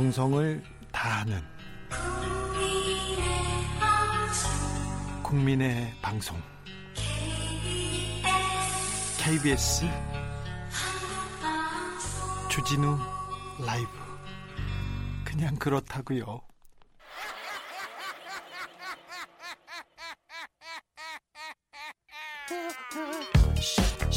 [0.00, 1.42] 정성을 다하는
[5.22, 6.40] 국민의 방송
[9.18, 9.84] KBS
[12.48, 12.98] 주진우
[13.66, 13.90] 라이브
[15.22, 16.40] 그냥 그렇다고요.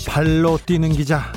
[0.08, 1.34] 발로 뛰는 기자,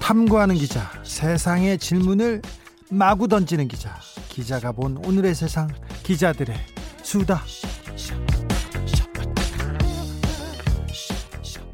[0.00, 2.42] 탐구하는 기자, 세상의 질문을
[2.90, 3.90] 마구 던지는 기자,
[4.28, 5.68] 기자가 본 오늘의 세상,
[6.04, 6.56] 기자들의
[7.02, 7.40] 수다.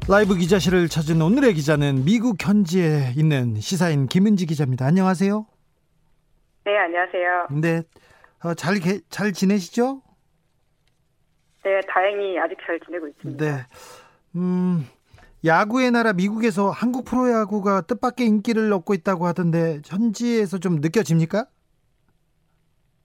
[0.09, 4.85] 라이브 기자실을 찾은 오늘의 기자는 미국 현지에 있는 시사인 김은지 기자입니다.
[4.85, 5.45] 안녕하세요.
[6.65, 7.47] 네, 안녕하세요.
[7.61, 7.83] 네,
[8.43, 10.01] 어, 잘, 잘 지내시죠?
[11.63, 13.45] 네, 다행히 아직 잘 지내고 있습니다.
[13.45, 13.65] 네.
[14.35, 14.87] 음,
[15.45, 21.45] 야구의 나라 미국에서 한국 프로야구가 뜻밖의 인기를 얻고 있다고 하던데 현지에서 좀 느껴집니까?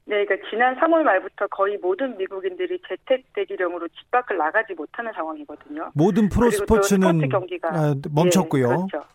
[0.04, 5.90] 네, 그러니까 지난 3월 말부터 거의 모든 미국인들이 재택 대기령으로 집 밖을 나가지 못하는 상황이거든요.
[5.94, 8.68] 모든 프로 스포츠는 스포츠 경기가 아, 멈췄고요.
[8.68, 9.08] 네, 그렇죠.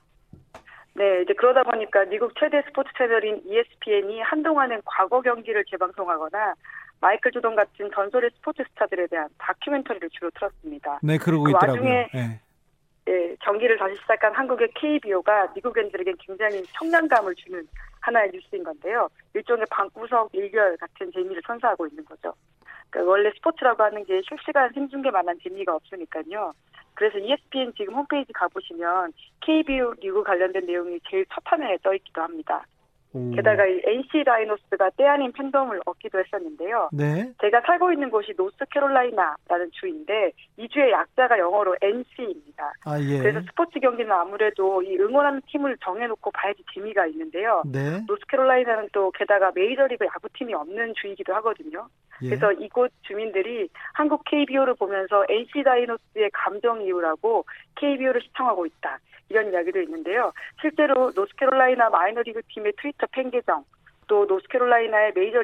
[0.95, 6.53] 네, 이제 그러다 보니까 미국 최대 스포츠 채널인 ESPN이 한동안은 과거 경기를 재방송하거나
[7.01, 10.99] 마이클 조던 같은 전설의 스포츠 스타들에 대한 다큐멘터리를 주로 틀었습니다.
[11.01, 11.81] 네, 그러고 그 있더라고요.
[11.81, 12.41] 와중에 네.
[13.05, 17.67] 네, 경기를 다시 시작한 한국의 KBO가 미국인들에게 굉장히 청량감을 주는
[17.99, 19.09] 하나의 뉴스인 건데요.
[19.33, 22.33] 일종의 방구석 일결 같은 재미를 선사하고 있는 거죠.
[22.89, 26.53] 그러니까 원래 스포츠라고 하는 게 실시간 생중계만한 재미가 없으니까요.
[26.93, 32.65] 그래서 ESPN 지금 홈페이지 가보시면 KBO 리그 관련된 내용이 제일 첫 화면에 떠 있기도 합니다.
[33.13, 33.31] 오.
[33.31, 36.89] 게다가 이 NC 다이노스가 때 아닌 팬덤을 얻기도 했었는데요.
[36.91, 37.31] 네.
[37.41, 42.73] 제가 살고 있는 곳이 노스캐롤라이나라는 주인데 이 주의 약자가 영어로 NC입니다.
[42.85, 43.19] 아, 예.
[43.19, 47.61] 그래서 스포츠 경기는 아무래도 이 응원하는 팀을 정해놓고 봐야지 재미가 있는데요.
[47.65, 48.01] 네.
[48.07, 51.87] 노스캐롤라이나는 또 게다가 메이저리그 야구팀이 없는 주이기도 하거든요.
[52.23, 52.29] 예.
[52.29, 57.45] 그래서 이곳 주민들이 한국 KBO를 보면서 NC 다이노스의 감정 이유라고
[57.75, 58.99] KBO를 시청하고 있다.
[59.29, 60.31] 이런 이야기도 있는데요.
[60.61, 63.63] 실제로 노스캐롤라이나 마이너리그 팀의 트위터 팬 계정,
[64.07, 65.43] 또 노스캐롤라이나의 메이저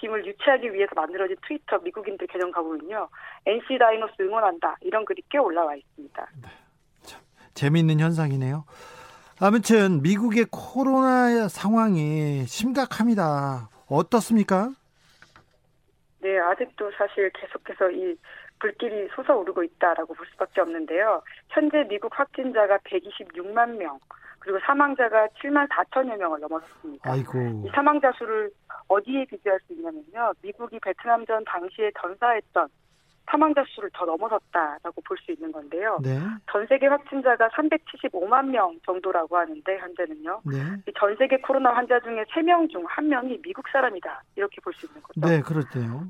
[0.00, 3.08] 팀을 유치하기 위해서 만들어진 트위터 미국인들 계정 가보면요.
[3.46, 4.76] NC 다이노스 응원한다.
[4.80, 6.26] 이런 글이 꽤 올라와 있습니다.
[7.54, 8.64] 재미있는 현상이네요.
[9.40, 13.68] 아무튼 미국의 코로나 상황이 심각합니다.
[13.88, 14.70] 어떻습니까?
[16.20, 18.16] 네, 아직도 사실 계속해서 이
[18.60, 21.22] 불길이 솟아오르고 있다라고 볼 수밖에 없는데요.
[21.48, 23.98] 현재 미국 확진자가 126만 명,
[24.40, 27.10] 그리고 사망자가 7만 4천여 명을 넘어섰습니다.
[27.12, 27.64] 아이고.
[27.66, 28.50] 이 사망자 수를
[28.88, 30.32] 어디에 비교할 수 있냐면요.
[30.42, 32.68] 미국이 베트남전 당시에 전사했던
[33.30, 35.98] 사망자 수를 더 넘어섰다라고 볼 수 있는 건데요.
[36.02, 36.18] 네.
[36.50, 40.40] 전 세계 확진자가 375만 명 정도라고 하는데 현재는요.
[40.46, 40.56] 네.
[40.88, 44.22] 이전 세계 코로나 환자 중에 3명 중 1명이 미국 사람이다.
[44.36, 45.20] 이렇게 볼 수 있는 거죠.
[45.20, 46.04] 네, 그렇대요.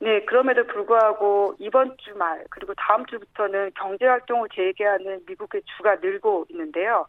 [0.00, 7.06] 네, 그럼에도 불구하고 이번 주말 그리고 다음 주부터는 경제 활동을 재개하는 미국의 주가 늘고 있는데요.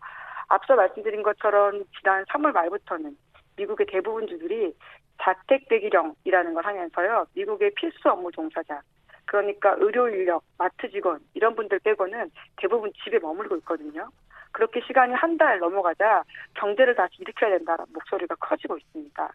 [0.49, 3.15] 앞서 말씀드린 것처럼 지난 3월 말부터는
[3.55, 4.75] 미국의 대부분 주들이
[5.21, 7.27] 자택 대기령이라는 걸 하면서요.
[7.33, 8.81] 미국의 필수 업무 종사자,
[9.25, 14.09] 그러니까 의료 인력, 마트 직원 이런 분들 빼고는 대부분 집에 머물고 있거든요.
[14.51, 16.23] 그렇게 시간이 한 달 넘어가자
[16.55, 19.31] 경제를 다시 일으켜야 된다는 목소리가 커지고 있습니다.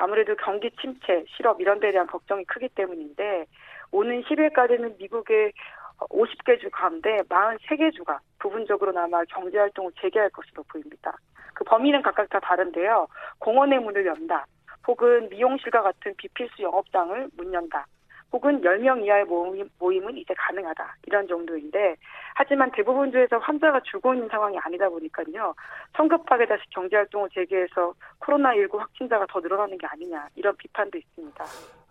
[0.00, 3.46] 아무래도 경기 침체, 실업 이런 데에 대한 걱정이 크기 때문인데
[3.92, 5.52] 오는 10일까지는 미국의
[5.98, 11.16] 50개 주 가운데 43개 주가 부분적으로나마 경제 활동을 재개할 것으로 보입니다.
[11.54, 13.06] 그 범위는 각각 다 다른데요.
[13.38, 14.46] 공원의 문을 연다,
[14.86, 17.86] 혹은 미용실과 같은 비필수 영업장을 문 연다,
[18.32, 20.96] 혹은 10명 이하의 모임, 모임은 이제 가능하다.
[21.06, 21.96] 이런 정도인데,
[22.34, 25.54] 하지만 대부분 주에서 환자가 줄고 있는 상황이 아니다 보니까요.
[25.96, 30.28] 성급하게 다시 경제활동을 재개해서 코로나19 확진자가 더 늘어나는 게 아니냐.
[30.36, 31.44] 이런 비판도 있습니다.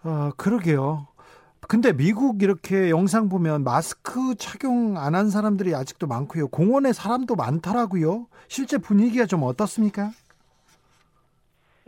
[0.05, 1.07] 어, 그러게요.
[1.67, 6.47] 근데 미국 이렇게 영상 보면 마스크 착용 안 한 사람들이 아직도 많고요.
[6.47, 8.27] 공원에 사람도 많더라고요.
[8.47, 10.09] 실제 분위기가 좀 어떻습니까?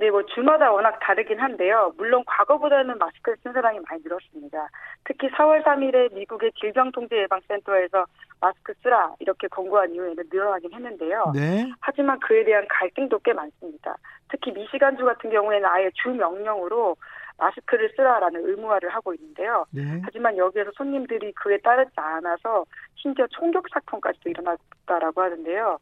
[0.01, 1.93] 네, 뭐 주마다 워낙 다르긴 한데요.
[1.95, 4.67] 물론 과거보다는 마스크를 쓴 사람이 많이 늘었습니다.
[5.03, 8.07] 특히 4월 3일에 미국의 질병통제예방센터에서
[8.39, 11.33] 마스크 쓰라 이렇게 권고한 이후에는 늘어나긴 했는데요.
[11.35, 11.71] 네.
[11.81, 13.95] 하지만 그에 대한 갈등도 꽤 많습니다.
[14.29, 16.95] 특히 미시간주 같은 경우에는 아예 주 명령으로
[17.37, 19.65] 마스크를 쓰라라는 의무화를 하고 있는데요.
[19.69, 20.01] 네.
[20.03, 22.65] 하지만 여기에서 손님들이 그에 따르지 않아서
[22.95, 25.77] 심지어 총격 사건까지도 일어났다라고 하는데요.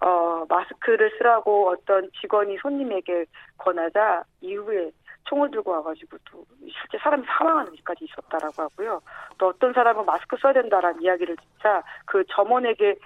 [0.00, 3.26] 어, 마스크를 쓰라고 어떤 직원이 손님에게
[3.58, 4.90] 권하자 이후에
[5.24, 9.00] 총을 들고 와가지고 또 실제 사람이 사망하는 일까지 있었다라고 하고요.
[9.38, 12.96] 또 어떤 사람은 마스크 써야 된다라는 이야기를 듣자 그 점원에게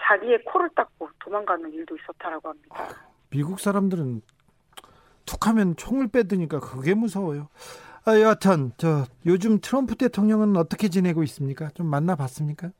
[0.00, 2.76] 자기의 코를 닦고 도망가는 일도 있었다라고 합니다.
[3.30, 4.22] 미국 사람들은
[5.26, 7.48] 툭하면 총을 빼드니까 그게 무서워요.
[8.04, 11.68] 아, 여하튼 저 요즘 트럼프 대통령은 어떻게 지내고 있습니까?
[11.70, 12.70] 좀 만나봤습니까?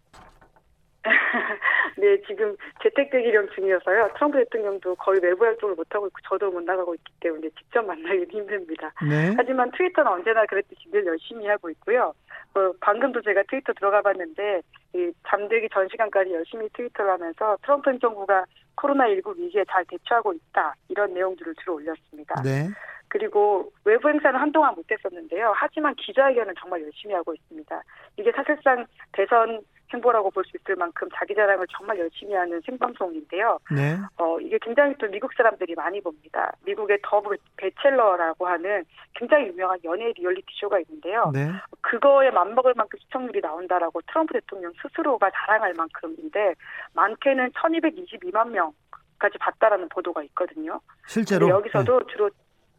[1.98, 4.10] 네, 지금 재택대기령 중이어서요.
[4.14, 8.92] 트럼프 대통령도 거의 외부 활동을 못하고 있고 저도 못 나가고 있기 때문에 직접 만나기는 힘듭니다.
[9.08, 9.34] 네.
[9.36, 12.12] 하지만 트위터는 언제나 그랬듯이 늘 열심히 하고 있고요.
[12.54, 14.62] 어, 방금도 제가 트위터 들어가 봤는데
[14.94, 18.44] 이 잠들기 전 시간까지 열심히 트위터를 하면서 트럼프 행정부가
[18.76, 20.74] 코로나19 위기에 잘 대처하고 있다.
[20.88, 22.42] 이런 내용들을 주로 올렸습니다.
[22.42, 22.68] 네.
[23.08, 25.52] 그리고 외부 행사는 한동안 못했었는데요.
[25.54, 27.82] 하지만 기자회견은 정말 열심히 하고 있습니다.
[28.16, 29.60] 이게 사실상 대선
[29.92, 33.58] 행보라고 볼 수 있을 만큼 자기 자랑을 정말 열심히 하는 생방송인데요.
[33.70, 33.96] 네.
[34.16, 36.52] 어, 이게 굉장히 또 미국 사람들이 많이 봅니다.
[36.64, 38.84] 미국의 The Bachelor라고 하는
[39.14, 41.30] 굉장히 유명한 연예 리얼리티 쇼가 있는데요.
[41.32, 41.50] 네.
[41.80, 46.54] 그거에 맞먹을 만큼 시청률이 나온다라고 트럼프 대통령 스스로가 자랑할 만큼인데
[46.94, 48.72] 많게는 1222만 명
[49.18, 50.78] 까지 봤다라는 보도가 있거든요.
[51.06, 52.06] 실제로 여기서도 네.
[52.12, 52.30] 주로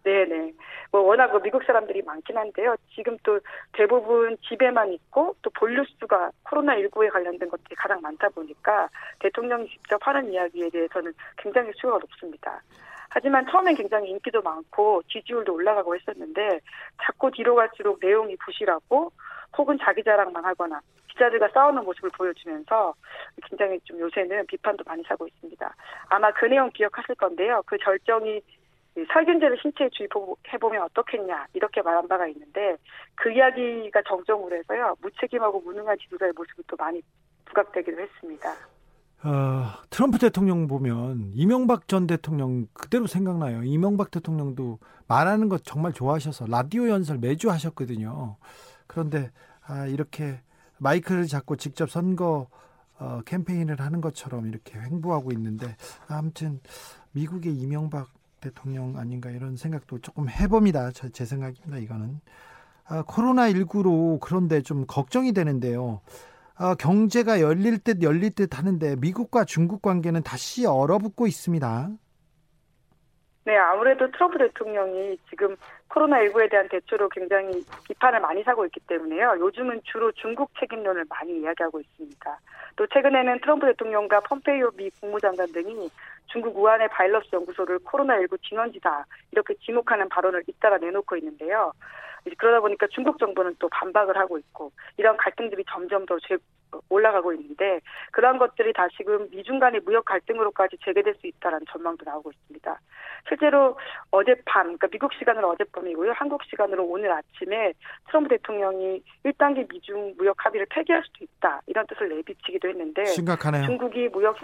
[0.07, 0.53] 네네.
[0.89, 2.77] 뭐 워낙 그 미국 사람들이 많긴 한데요.
[2.95, 3.41] 지금 또
[3.73, 8.87] 대부분 집에만 있고 또 볼류 수가 코로나19에 관련된 것들이 가장 많다 보니까
[9.19, 12.61] 대통령이 직접 하는 이야기에 대해서는 굉장히 수요가 높습니다.
[13.09, 16.61] 하지만 처음엔 굉장히 인기도 많고 지지율도 올라가고 했었는데
[17.03, 19.11] 자꾸 뒤로 갈수록 내용이 부실하고
[19.57, 20.79] 혹은 자기 자랑만 하거나
[21.09, 22.93] 기자들과 싸우는 모습을 보여주면서
[23.43, 25.75] 굉장히 좀 요새는 비판도 많이 사고 있습니다.
[26.09, 27.61] 아마 그 내용 기억하실 건데요.
[27.65, 28.41] 그 절정이
[29.05, 32.77] 살균제를 신체에 주입해보면 어떻겠냐 이렇게 말한 바가 있는데
[33.15, 37.01] 그 이야기가 정정으로 해서요 무책임하고 무능한 지도자의 모습이 또 많이
[37.45, 38.49] 부각되기도 했습니다.
[39.23, 43.63] 어, 트럼프 대통령 보면 이명박 전 대통령 그대로 생각나요.
[43.63, 48.37] 이명박 대통령도 말하는 것 정말 좋아하셔서 라디오 연설 매주 하셨거든요.
[48.85, 49.31] 그런데
[49.65, 50.39] 아, 이렇게
[50.77, 52.47] 마이크를 잡고 직접 선거
[52.99, 55.75] 어, 캠페인을 하는 것처럼 이렇게 횡보하고 있는데
[56.07, 56.59] 아무튼
[57.11, 58.07] 미국의 이명박
[58.49, 60.91] 대통령 아닌가 이런 생각도 조금 해봅니다.
[60.91, 61.77] 제, 제 생각입니다.
[61.77, 62.19] 이거는
[62.89, 66.01] 아, 코로나 19로 그런데 좀 걱정이 되는데요.
[66.55, 71.89] 아, 경제가 열릴 듯 열릴 듯 하는데 미국과 중국 관계는 다시 얼어붙고 있습니다.
[73.45, 75.55] 네, 아무래도 트럼프 대통령이 지금
[75.89, 79.37] 코로나19에 대한 대처로 굉장히 비판을 많이 사고 있기 때문에요.
[79.39, 82.39] 요즘은 주로 중국 책임론을 많이 이야기하고 있습니다.
[82.75, 85.89] 또 최근에는 트럼프 대통령과 pom페이오 미 국무장관 등이
[86.27, 91.71] 중국 우한의 바이러스 연구소를 코로나19 진원지다 이렇게 지목하는 발언을 잇따라 내놓고 있는데요.
[92.37, 96.17] 그러다 보니까 중국 정부는 또 반박을 하고 있고 이런 갈등들이 점점 더
[96.89, 97.79] 올라가고 있는데
[98.11, 102.79] 그러한 것들이 다시금 미중 간의 무역 갈등으로까지 재개될 수 있다라는 전망도 나오고 있습니다.
[103.27, 103.77] 실제로
[104.11, 106.13] 어젯밤, 그러니까 미국 시간으로 어젯밤이고요.
[106.15, 107.73] 한국 시간으로 오늘 아침에
[108.07, 113.65] 트럼프 대통령이 1단계 미중 무역 합의를 폐기할 수도 있다 이런 뜻을 내비치기도 했는데 심각하네요.
[113.65, 114.37] 중국이 무역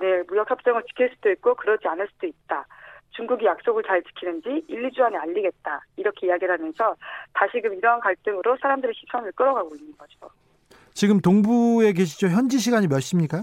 [0.00, 2.66] 네, 무역 협정을 지킬 수도 있고 그러지 않을 수도 있다.
[3.10, 5.80] 중국이 약속을 잘 지키는지 1, 2주 안에 알리겠다.
[5.96, 6.94] 이렇게 이야기를 하면서
[7.34, 10.30] 다시금 이러한 갈등으로 사람들의 시선을 끌어가고 있는 거죠.
[10.94, 12.28] 지금 동부에 계시죠?
[12.28, 13.42] 현지 시간이 몇 시입니까?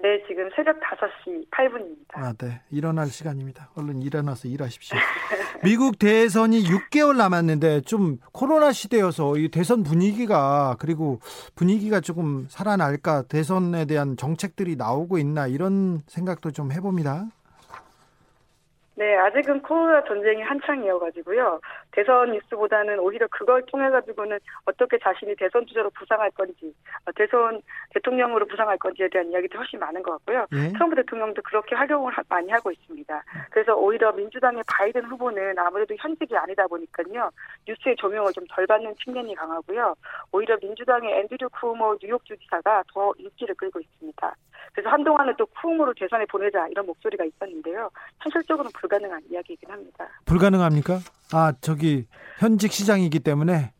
[0.00, 2.14] 네, 지금 새벽 5시 8분입니다.
[2.14, 2.60] 아, 네.
[2.70, 3.70] 일어날 시간입니다.
[3.74, 4.96] 얼른 일어나서 일하십시오.
[5.64, 11.18] 미국 대선이 6개월 남았는데 좀 코로나 시대여서 이 대선 분위기가 그리고
[11.56, 17.26] 분위기가 조금 살아날까 대선에 대한 정책들이 나오고 있나 이런 생각도 좀 해봅니다.
[18.98, 21.60] 네, 아직은 코로나 전쟁이 한창이어가지고요.
[21.98, 26.72] 대선 뉴스보다는 오히려 그걸 통해 가지고는 어떻게 자신이 대선 주자로 부상할 건지,
[27.04, 27.60] 어, 대선
[27.92, 30.46] 대통령으로 부상할 건지에 대한 이야기도 훨씬 많은 것 같고요.
[30.52, 30.72] 네.
[30.74, 33.24] 트럼프 대통령도 그렇게 활용을 많이 하고 있습니다.
[33.50, 37.30] 그래서 오히려 민주당의 바이든 후보는 아무래도 현직이 아니다 보니까요.
[37.66, 39.94] 뉴스의 조명을 좀 덜 받는 측면이 강하고요.
[40.32, 44.36] 오히려 민주당의 앤드류 쿠모 뉴욕 주지사가 더 인기를 끌고 있습니다.
[44.72, 47.90] 그래서 한동안은 또 쿠모를 대선에 보내자 이런 목소리가 있었는데요.
[48.20, 50.06] 현실적으로는 불가능한 이야기이긴 합니다.
[50.24, 50.98] 불가능합니까?
[51.32, 51.87] 아 저기
[52.38, 53.72] 현직 시장이기 때문에.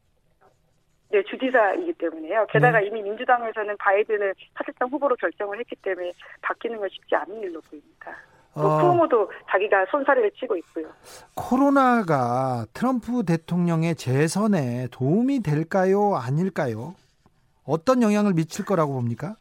[1.11, 2.47] 네, 주지사이기 때문에요.
[2.51, 2.87] 게다가 네.
[2.87, 6.13] 이미 민주당에서는 바이든을 사실상 후보로 결정을 했기 때문에
[6.43, 8.15] 바뀌는 건 쉽지 않은 일로 보입니다.
[8.55, 10.89] 어, 쿠오모도 자기가 손사래를 치고 있고요.
[11.35, 16.17] 코로나가 트럼프 대통령의 재선에 도움이 될까요?
[16.17, 16.95] 아닐까요?
[17.65, 19.37] 어떤 영향을 미칠 거라고 봅니까?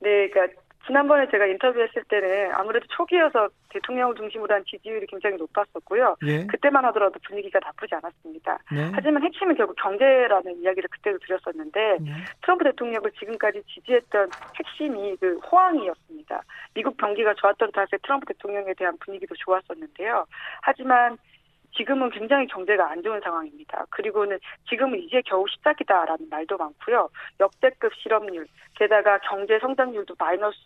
[0.00, 6.16] 네, 그러니까 지난번에 제가 인터뷰했을 때는 아무래도 초기여서 대통령을 중심으로 한 지지율이 굉장히 높았었고요.
[6.26, 6.46] 예.
[6.46, 8.58] 그때만 하더라도 분위기가 나쁘지 않았습니다.
[8.72, 8.90] 네.
[8.94, 12.10] 하지만 핵심은 결국 경제라는 이야기를 그때도 드렸었는데 네.
[12.42, 16.42] 트럼프 대통령을 지금까지 지지했던 핵심이 그 호황이었습니다.
[16.74, 20.26] 미국 경기가 좋았던 탓에 트럼프 대통령에 대한 분위기도 좋았었는데요.
[20.62, 21.18] 하지만
[21.76, 23.84] 지금은 굉장히 경제가 안 좋은 상황입니다.
[23.90, 27.08] 그리고는 지금은 이제 겨우 시작이다라는 말도 많고요.
[27.40, 30.56] 역대급 실업률, 게다가 경제 성장률도 마이너스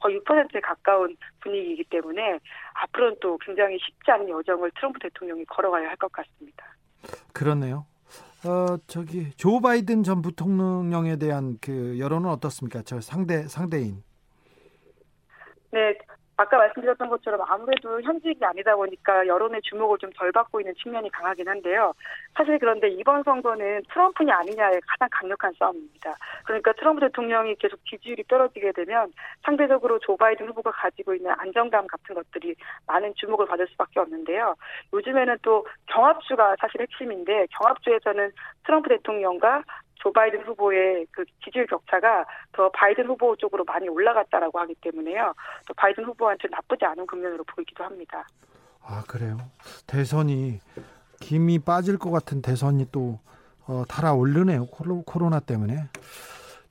[0.00, 2.38] 거의 6%에 가까운 분위기이기 때문에
[2.74, 6.64] 앞으로는 또 굉장히 쉽지 않은 여정을 트럼프 대통령이 걸어가야 할 것 같습니다.
[7.32, 7.86] 그렇네요.
[8.46, 12.82] 어 저기 조 바이든 전 부통령에 대한 그 여론은 어떻습니까?
[12.82, 14.02] 저 상대 상대인.
[15.72, 15.96] 네,
[16.36, 21.48] 아까 말씀드렸던 것처럼 아무래도 현직이 아니다 보니까 여론의 주목을 좀 덜 받고 있는 측면이 강하긴
[21.48, 21.92] 한데요.
[22.34, 26.14] 사실 그런데 이번 선거는 트럼프냐 아니냐의 가장 강력한 싸움입니다.
[26.44, 29.12] 그러니까 트럼프 대통령이 계속 지지율이 떨어지게 되면
[29.44, 32.54] 상대적으로 조 바이든 후보가 가지고 있는 안정감 같은 것들이
[32.86, 34.54] 많은 주목을 받을 수밖에 없는데요.
[34.92, 38.32] 요즘에는 또 경합주가 사실 핵심인데 경합주에서는
[38.64, 39.62] 트럼프 대통령과
[39.96, 45.34] 조 바이든 후보의 그 지지율 격차가 더 바이든 후보 쪽으로 많이 올라갔다라고 하기 때문에요.
[45.66, 48.26] 또 바이든 후보한테 나쁘지 않은 국면으로 보이기도 합니다.
[48.82, 49.38] 아 그래요.
[49.86, 50.60] 대선이
[51.20, 53.18] 김이 빠질 것 같은 대선이 또
[53.66, 54.66] 어, 달아오르네요.
[54.66, 55.88] 코로나 때문에.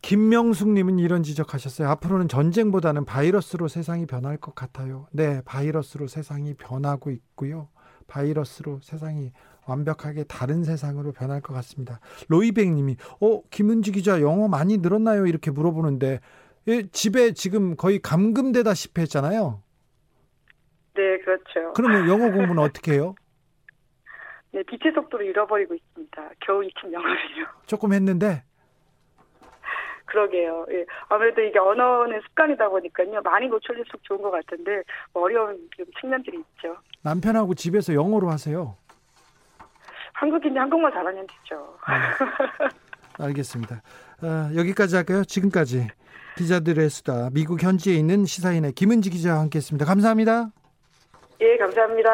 [0.03, 1.87] 김명숙님은 이런 지적하셨어요.
[1.89, 5.07] 앞으로는 전쟁보다는 바이러스로 세상이 변할 것 같아요.
[5.11, 7.69] 네, 바이러스로 세상이 변하고 있고요.
[8.07, 9.31] 바이러스로 세상이
[9.67, 11.99] 완벽하게 다른 세상으로 변할 것 같습니다.
[12.29, 15.25] 로이백 님이 어 김은지 기자 영어 많이 늘었나요?
[15.25, 16.19] 이렇게 물어보는데
[16.67, 19.61] 예, 집에 지금 거의 감금되다시피 했잖아요.
[20.95, 21.73] 네, 그렇죠.
[21.73, 23.15] 그러면 영어 공부는 어떻게 해요?
[24.51, 26.29] 네, 빛의 속도로 잃어버리고 있습니다.
[26.45, 27.47] 겨우 익힌 영어를요.
[27.65, 28.43] 조금 했는데.
[30.05, 30.67] 그러게요.
[30.69, 30.85] 예.
[31.09, 33.19] 아무래도 이게 언어는 습관이다 보니까요.
[33.23, 35.57] 많이 노출될수록 좋은 것 같은데 뭐 어려운
[35.99, 36.77] 측면들이 있죠.
[37.01, 38.77] 남편하고 집에서 영어로 하세요.
[40.13, 41.75] 한국인이 한국말 잘하면 되죠.
[41.87, 42.69] 네.
[43.25, 43.81] 알겠습니다.
[44.21, 45.23] 어, 여기까지 할까요?
[45.23, 45.87] 지금까지
[46.37, 49.85] 기자들의 수다 미국 현지에 있는 시사인의 김은지 기자와 함께했습니다.
[49.85, 50.49] 감사합니다.
[51.41, 52.09] 예, 감사합니다.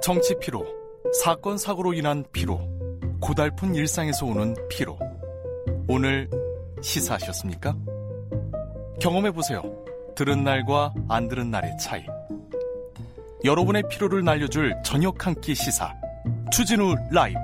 [0.00, 0.66] 정치 피로,
[1.22, 2.60] 사건 사고로 인한 피로,
[3.20, 4.98] 고달픈 일상에서 오는 피로.
[5.88, 6.28] 오늘
[6.80, 7.74] 시사하셨습니까?
[9.00, 9.62] 경험해 보세요.
[10.14, 12.04] 들은 날과 안 들은 날의 차이.
[13.44, 15.92] 여러분의 피로를 날려줄 저녁 한 끼 시사.
[16.52, 17.38] 추진우 라이브.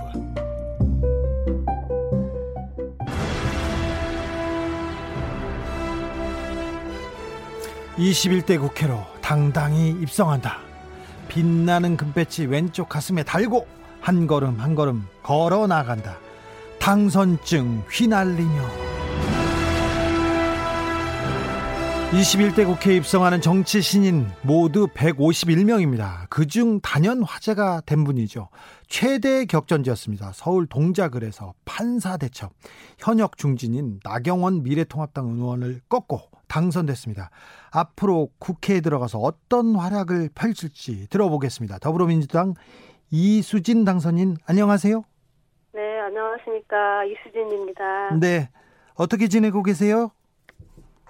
[7.97, 10.59] (21대) 국회로 당당히 입성한다.
[11.29, 13.67] 빛나는 금배지 왼쪽 가슴에 달고
[14.01, 16.17] 한 걸음 한 걸음 걸어 나간다.
[16.79, 18.63] 당선증 휘날리며
[22.11, 26.27] 21대 국회에 입성하는 정치 신인 모두 151명입니다.
[26.31, 28.49] 그중 단연 화제가 된 분이죠.
[28.87, 30.31] 최대 격전지였습니다.
[30.33, 32.53] 서울 동작을에서 판사 대첩
[32.99, 37.29] 현역 중진인 나경원 미래통합당 의원을 꺾고 당선됐습니다.
[37.73, 41.79] 앞으로 국회에 들어가서 어떤 활약을 펼칠지 들어보겠습니다.
[41.79, 42.55] 더불어민주당
[43.11, 45.05] 이수진 당선인 안녕하세요.
[45.75, 47.05] 네, 안녕하십니까.
[47.05, 48.15] 이수진입니다.
[48.19, 48.49] 네.
[48.95, 50.11] 어떻게 지내고 계세요?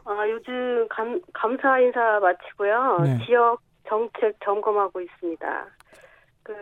[0.09, 2.99] 아, 요즘 감, 감사 인사 마치고요.
[3.05, 3.19] 네.
[3.27, 5.67] 지역 정책 점검하고 있습니다.
[6.43, 6.55] 그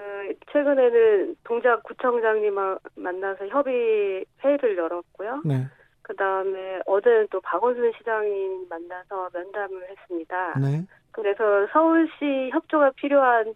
[0.50, 2.56] 최근에는 동작 구청장님
[2.96, 5.42] 만나서 협의 회의를 열었고요.
[5.44, 5.64] 네.
[6.02, 10.58] 그 다음에 어제는 또 박원순 시장님 만나서 면담을 했습니다.
[10.58, 10.84] 네.
[11.12, 13.54] 그래서 서울시 협조가 필요한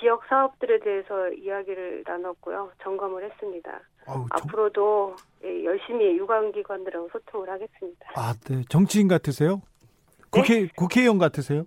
[0.00, 2.70] 지역 사업들에 대해서 이야기를 나눴고요.
[2.82, 3.80] 점검을 했습니다.
[4.06, 8.06] 아우, 앞으로도 예, 열심히 유관기관들하고 소통을 하겠습니다.
[8.16, 8.62] 아, 네.
[8.68, 9.60] 정치인 같으세요?
[10.30, 10.68] 국회 네?
[10.76, 11.64] 국회의원 같으세요?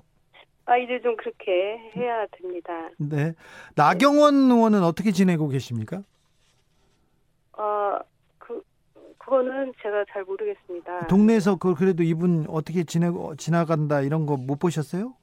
[0.66, 2.90] 아, 이제 좀 그렇게 해야 됩니다.
[2.98, 3.34] 네.
[3.76, 4.54] 나경원 네.
[4.56, 6.02] 의원은 어떻게 지내고 계십니까?
[7.58, 7.98] 어,
[8.38, 8.62] 그
[9.18, 11.08] 그거는 제가 잘 모르겠습니다.
[11.08, 15.14] 동네에서 그 그래도 이분 어떻게 지내고 지나간다 이런 거 못 보셨어요?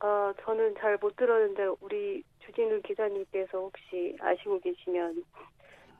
[0.00, 5.22] 어, 저는 잘 못 들었는데 우리 주진우 기자님께서 혹시 아시고 계시면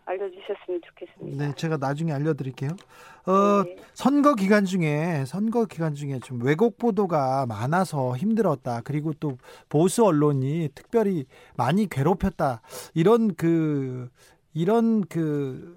[0.04, 1.44] 알려주셨으면 좋겠습니다.
[1.46, 2.70] 네, 제가 나중에 알려드릴게요.
[3.26, 3.76] 어, 네.
[3.92, 8.80] 선거 기간 중에 선거 기간 중에 좀 왜곡 보도가 많아서 힘들었다.
[8.84, 9.36] 그리고 또
[9.68, 11.26] 보수 언론이 특별히
[11.56, 12.62] 많이 괴롭혔다.
[12.94, 14.08] 이런 그
[14.54, 15.76] 이런 그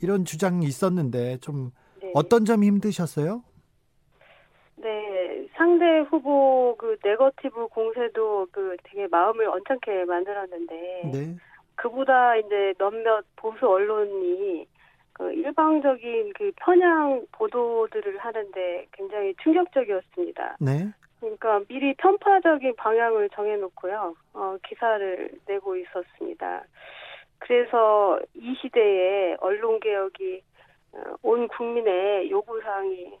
[0.00, 2.10] 이런 주장이 있었는데 좀 네.
[2.14, 3.42] 어떤 점이 힘드셨어요?
[5.60, 11.02] 네, 상대 후보 그 네거티브 공세도 그 되게 마음을 언짢게 만들었는데.
[11.12, 11.36] 네.
[11.74, 14.66] 그보다 이제 몇몇 보수 언론이
[15.12, 20.56] 그 일방적인 그 편향 보도들을 하는데 굉장히 충격적이었습니다.
[20.60, 20.90] 네.
[21.20, 26.64] 그러니까 미리 편파적인 방향을 정해놓고요, 어, 기사를 내고 있었습니다.
[27.38, 30.42] 그래서 이 시대에 언론 개혁이
[30.92, 33.18] 어, 온 국민의 요구사항이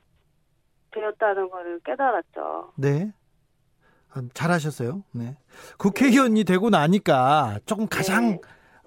[0.92, 2.72] 되었다는 것을 깨달았죠.
[2.76, 3.12] 네.
[4.12, 5.04] 아, 잘하셨어요.
[5.12, 5.36] 네.
[5.78, 8.40] 국회의원이 되고 나니까 조금 가장 네.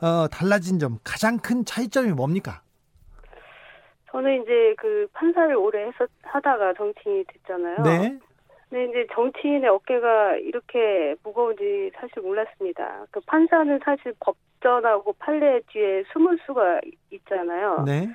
[0.05, 2.61] 어, 달라진 점, 가장 큰 차이점이 뭡니까?
[4.11, 7.83] 저는 이제 그 판사를 오래 했었, 하다가 정치인이 됐잖아요.
[7.83, 8.19] 네.
[8.69, 13.05] 근데 이제 정치인의 어깨가 이렇게 무거운지 사실 몰랐습니다.
[13.11, 16.81] 그 판사는 사실 법전하고 판례 뒤에 숨을 수가
[17.11, 17.83] 있잖아요.
[17.85, 18.09] 네.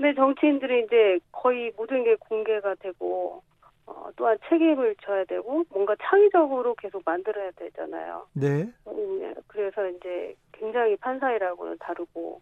[0.00, 3.42] 근데 정치인들이 이제 거의 모든 게 공개가 되고
[3.84, 8.26] 어, 또한 책임을 져야 되고 뭔가 창의적으로 계속 만들어야 되잖아요.
[8.32, 8.66] 네.
[8.86, 12.40] 음, 그래서 이제 굉장히 판사이라고는 다르고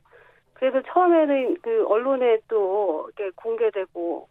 [0.54, 4.28] 그래서 처음에는 그 언론에 또 이렇게 공개되고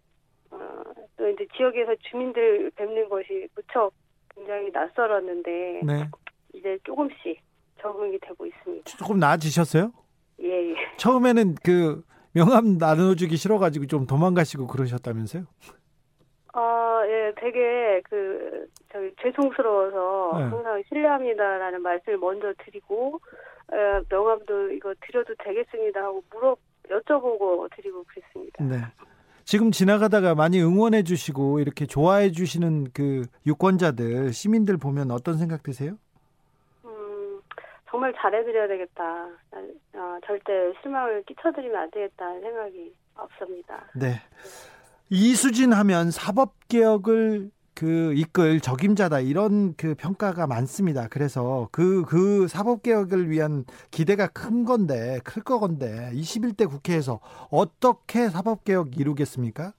[0.52, 0.84] 어,
[1.18, 3.92] 또 이제 지역에서 주민들 뵙는 것이 무척
[4.34, 6.10] 굉장히 낯설었는데 네.
[6.54, 7.42] 이제 조금씩
[7.82, 8.86] 적응이 되고 있습니다.
[8.86, 9.92] 조금 나아지셨어요?
[10.44, 10.76] 예, 예.
[10.96, 12.08] 처음에는 그
[12.38, 15.46] 명함 나눠주기 싫어가지고 좀 도망가시고 그러셨다면서요?
[16.54, 20.44] 아, 예, 되게 그 저기 죄송스러워서 네.
[20.44, 23.20] 항상 실례합니다라는 말씀을 먼저 드리고
[23.74, 26.56] 에, 명함도 이거 드려도 되겠습니다 하고 물어
[26.90, 28.64] 여쭤보고 드리고 그랬습니다.
[28.64, 28.78] 네.
[29.44, 35.98] 지금 지나가다가 많이 응원해 주시고 이렇게 좋아해 주시는 그 유권자들 시민들 보면 어떤 생각 드세요?
[37.88, 39.28] 음, 정말 잘해드려야 되겠다.
[39.94, 43.86] 어, 절대 실망을 끼쳐드리면 안 되겠다는 생각이 없습니다.
[43.96, 44.22] 네.
[45.10, 51.08] 이수진 하면 사법개혁을 그 이끌 적임자다 이런 그 평가가 많습니다.
[51.10, 57.20] 그래서 그, 그 사법 개혁을 위한 기대가 큰 건데, 클 거건데, 21대 국회에서
[57.52, 59.74] 어떻게 사법 개혁 이루겠습니까?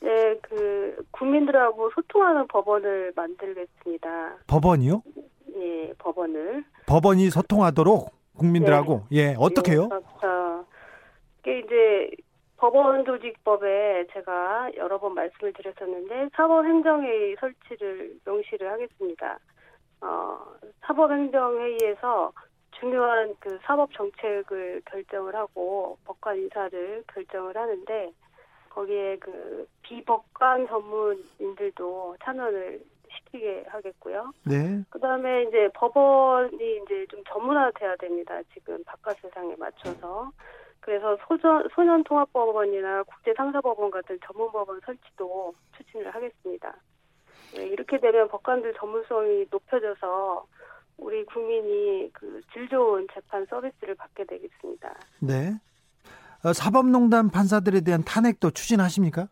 [0.00, 4.38] 네, 그, 국민들하고 소통하는 법원을 만들겠습니다.
[4.48, 5.02] 법원이요?
[5.56, 6.64] 예, 법원을.
[6.86, 9.16] 법원이 소통하도록 국민들하고, 네.
[9.16, 9.84] 예, 어떻게요?
[9.84, 10.66] 예, 그렇죠.
[11.46, 12.10] 이제
[12.56, 19.38] 법원 조직법에 제가 여러 번 말씀을 드렸었는데 사법행정회의 설치를 명시를 하겠습니다.
[20.00, 20.38] 어,
[20.86, 22.32] 사법행정회의에서
[22.78, 28.12] 중요한 그 사법 정책을 결정을 하고 법관 인사를 결정을 하는데
[28.70, 32.80] 거기에 그 비법관 전문인들도 참여를
[33.16, 34.32] 시키게 하겠고요.
[34.44, 34.82] 네.
[34.90, 38.40] 그다음에 이제 법원이 이제 좀 전문화돼야 됩니다.
[38.54, 40.30] 지금 바깥 세상에 맞춰서.
[40.80, 46.74] 그래서 소전, 소년통합법원이나 국제상사법원 같은 전문법원 설치도 추진을 하겠습니다.
[47.54, 50.46] 네, 이렇게 되면 법관들 전문성이 높여져서
[50.98, 54.94] 우리 국민이 그 질 좋은 재판 서비스를 받게 되겠습니다.
[55.20, 55.52] 네.
[56.44, 59.28] 어, 사법농단 판사들에 대한 탄핵도 추진하십니까?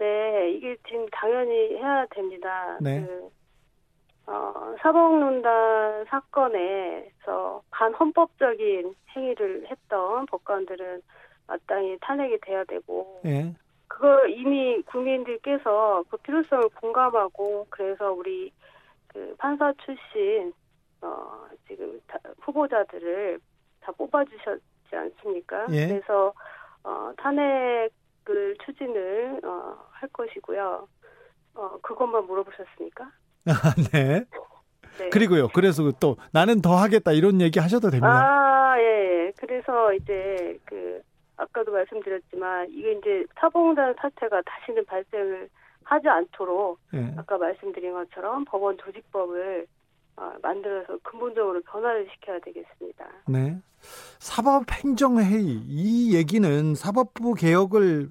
[0.00, 2.78] 네, 이게 지금 당연히 해야 됩니다.
[2.80, 3.04] 네.
[3.04, 3.30] 그
[4.26, 11.02] 어, 사법농단 사건에서 반헌법적인 행위를 했던 법관들은
[11.46, 13.52] 마땅히 탄핵이 돼야 되고 예.
[13.88, 18.50] 그걸 이미 국민들께서 그 필요성을 공감하고 그래서 우리
[19.08, 20.54] 그 판사 출신
[21.02, 23.38] 어, 지금 다, 후보자들을
[23.80, 25.66] 다 뽑아주셨지 않습니까?
[25.72, 25.88] 예.
[25.88, 26.32] 그래서
[26.84, 27.90] 어, 탄핵
[28.28, 30.86] 을 추진을 어, 할 것이고요.
[31.54, 33.10] 어, 그것만 물어보셨습니까?
[33.92, 34.24] 네.
[34.98, 35.08] 네.
[35.08, 35.48] 그리고요.
[35.48, 38.08] 그래서 또 나는 더 하겠다 이런 얘기 하셔도 됩니다.
[38.08, 39.32] 아, 예.
[39.38, 41.00] 그래서 이제 그
[41.36, 45.48] 아까도 말씀드렸지만 이게 이제 사봉단 사태가 다시는 발생을
[45.84, 47.14] 하지 않도록 예.
[47.16, 49.66] 아까 말씀드린 것처럼 법원 조직법을 어,
[50.42, 53.06] 만들어서 근본적으로 변화를 시켜야 되겠습니다.
[53.28, 53.58] 네.
[54.18, 58.10] 사법행정회의 이 얘기는 사법부 개혁을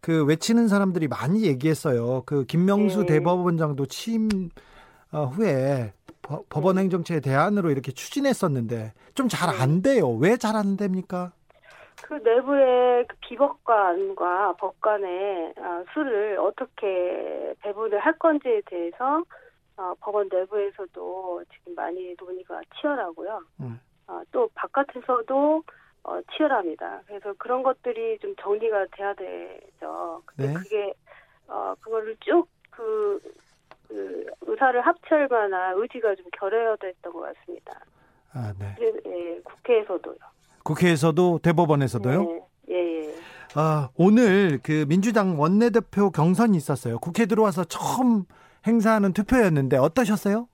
[0.00, 2.22] 그 외치는 사람들이 많이 얘기했어요.
[2.26, 3.14] 그 김명수 네.
[3.14, 4.28] 대법원장도 취임
[5.12, 5.92] 어, 후에
[6.50, 6.82] 법원 네.
[6.82, 9.94] 행정처의 대안으로 이렇게 추진했었는데 좀 잘안 네.
[9.94, 10.10] 돼요.
[10.10, 11.32] 왜 잘 안 됩니까?
[12.02, 19.22] 그 내부의 그 비법관과 법관의 어, 수를 어떻게 배분을 할 건지에 대해서
[19.78, 23.40] 어, 법원 내부에서도 지금 많이 논의가 치열하고요.
[23.60, 23.80] 음.
[24.08, 25.62] 어, 또 바깥에서도
[26.02, 27.02] 어, 치열합니다.
[27.06, 30.22] 그래서 그런 것들이 좀 정리가 돼야 되죠.
[30.26, 30.54] 근데 네.
[30.54, 30.92] 그게
[31.46, 33.20] 어 그거를 쭉그
[33.88, 37.80] 그 의사를 합칠 만한 의지가 좀 결여됐던 것 같습니다.
[38.32, 38.74] 아, 네.
[38.80, 40.16] 예, 국회에서도요.
[40.64, 42.22] 국회에서도 대법원에서도요?
[42.22, 43.14] 네, 예, 예.
[43.54, 46.98] 아, 오늘 그 민주당 원내대표 경선이 있었어요.
[46.98, 48.24] 국회 들어와서 처음
[48.68, 50.48] 행사하는 투표였는데 어떠셨어요?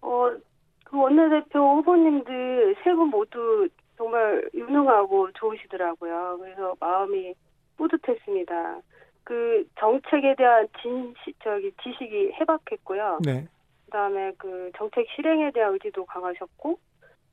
[0.00, 0.30] 어,
[0.84, 6.38] 그 원내대표 후보님들 세 분 모두 정말 유능하고 좋으시더라고요.
[6.40, 7.34] 그래서 마음이
[7.76, 8.80] 뿌듯했습니다.
[9.24, 13.18] 그 정책에 대한 진시 저기 지식이 해박했고요.
[13.24, 13.46] 네.
[13.86, 16.78] 그다음에 그 정책 실행에 대한 의지도 강하셨고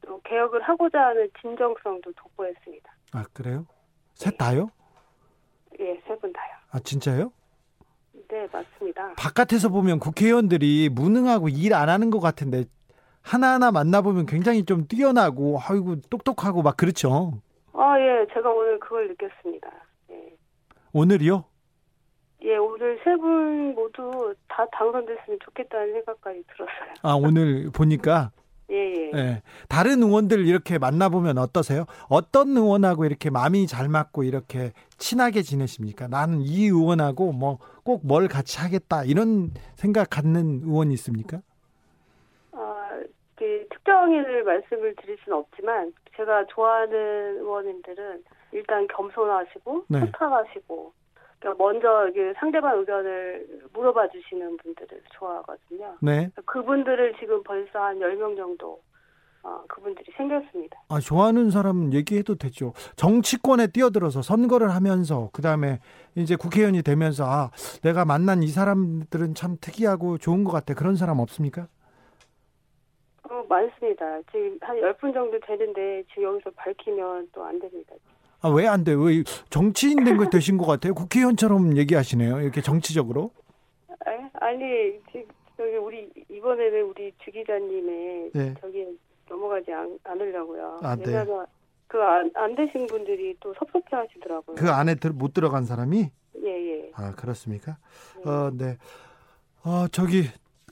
[0.01, 2.91] 또 개혁을 하고자 하는 진정성도 돋보였습니다.
[3.13, 3.65] 아 그래요?
[4.13, 4.37] 셋 네.
[4.37, 4.69] 다요?
[5.79, 6.51] 예, 세 분 다요.
[6.71, 7.31] 아 진짜요?
[8.29, 9.13] 네, 네, 맞습니다.
[9.17, 12.65] 바깥에서 보면 국회의원들이 무능하고 일 안 하는 것 같은데
[13.21, 17.39] 하나하나 만나보면 굉장히 좀 뛰어나고 아이고 똑똑하고 막 그렇죠.
[17.73, 18.25] 아, 예.
[18.33, 19.69] 제가 오늘 그걸 느꼈습니다.
[20.11, 20.15] 예.
[20.93, 21.43] 오늘이요?
[22.43, 26.93] 예, 오늘 세 분 모두 다 당선됐으면 좋겠다는 생각까지 들었어요.
[27.01, 28.31] 아, 오늘 보니까
[28.69, 29.11] 예, 예.
[29.15, 29.41] 예.
[29.69, 31.85] 다른 의원들 이렇게 만나보면 어떠세요?
[32.09, 36.07] 어떤 의원하고 이렇게 마음이 잘 맞고 이렇게 친하게 지내십니까?
[36.07, 41.39] 나는 이 의원하고 뭐 꼭 뭘 같이 하겠다 이런 생각 갖는 의원이 있습니까?
[42.51, 42.89] 아,
[43.35, 49.99] 그 특정인을 말씀을 드릴 수는 없지만 제가 좋아하는 의원님들은 일단 겸손하시고 네.
[50.01, 50.91] 소탁하시고
[51.39, 55.95] 그러니까 먼저 이게 상대방 의견을 물어봐 주시는 분들을 좋아하거든요.
[56.01, 56.29] 네.
[56.45, 58.81] 그분들을 지금 벌써 한 10명 정도
[59.43, 60.77] 어, 그분들이 생겼습니다.
[60.89, 62.73] 아, 좋아하는 사람 얘기해도 되죠.
[62.95, 65.79] 정치권에 뛰어들어서 선거를 하면서 그다음에
[66.15, 67.51] 이제 국회의원이 되면서 아,
[67.83, 70.73] 내가 만난 이 사람들은 참 특이하고 좋은 것 같아.
[70.73, 71.67] 그런 사람 없습니까?
[73.29, 74.21] 어, 많습니다.
[74.31, 77.93] 지금 한 10분 정도 되는데 지금 여기서 밝히면 또 안 됩니다.
[78.47, 78.93] 아, 왜 안 돼?
[78.93, 80.93] 왜 정치인 된 거 되신 것 같아요?
[80.93, 82.41] 국회의원처럼 얘기하시네요.
[82.41, 83.31] 이렇게 정치적으로.
[84.07, 84.29] 에?
[84.39, 84.63] 아니
[85.59, 88.53] 여기 우리 이번에는 우리 주 기자님의 네.
[88.61, 88.85] 저기
[89.29, 90.79] 넘어가지 않, 않으려고요.
[90.83, 91.03] 아, 네.
[91.07, 91.45] 왜냐면
[91.87, 94.55] 그안 안 되신 분들이 또 섭섭해 하시더라고요.
[94.55, 96.09] 그 안에 들, 못 들어간 사람이
[96.43, 96.91] 예 예.
[96.95, 97.77] 아 그렇습니까?
[98.23, 98.29] 네.
[98.29, 98.77] 어, 네.
[99.63, 100.25] 어, 저기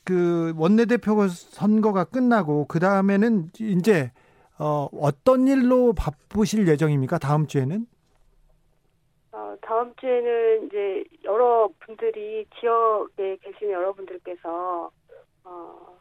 [0.03, 4.11] 그 원내대표 선거가 끝나고 그 다음에는 이제
[4.57, 7.17] 어, 어떤 일로 바쁘실 예정입니까?
[7.17, 7.85] 다음 주에는?
[9.33, 14.89] 어, 다음 주에는 이제 여러 분들이 지역에 계신 여러분들께서
[15.43, 15.97] 어,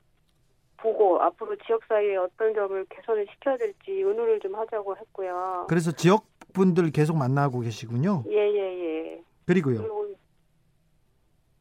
[0.76, 5.66] 보고 앞으로 지역 사회에 어떤 점을 개선을 시켜야 될지 의논을 좀 하자고 했고요.
[5.68, 8.22] 그래서 지역 분들 계속 만나고 계시군요.
[8.28, 9.24] 예 예 예.
[9.46, 9.78] 그리고요.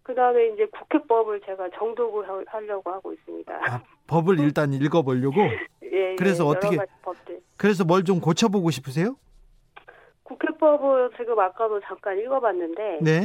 [0.03, 3.53] 그 다음에 이제 국회법을 제가 정독을 하- 하려고 하고 있습니다.
[3.53, 5.41] 아, 법을 일단 읽어보려고.
[5.41, 5.57] 예,
[6.11, 6.77] 예, 그래서 여러 어떻게-.
[7.57, 9.15] 그래서 뭘 좀 고쳐보고 싶으세요?
[10.23, 13.21] 국회법을 지금 아까도 잠깐 읽어봤는데 네.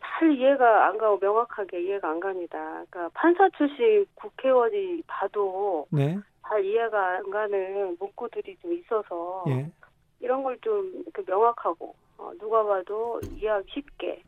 [0.00, 2.58] 잘 이해가 안 가고 명확하게 이해가 안 갑니다.
[2.90, 6.18] 그러니까 판사 출신 국회의원이 봐도 네.
[6.48, 9.70] 잘 이해가 안 가는 문구들이 좀 있어서 예.
[10.20, 14.22] 이런 걸 좀 명확하고 어, 누가 봐도 이해하기 쉽게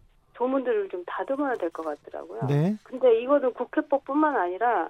[0.44, 2.46] 조문들을 좀 다듬어야 될 것 같더라고요.
[2.48, 2.74] 네.
[2.82, 4.88] 근데 이거는 국회법뿐만 아니라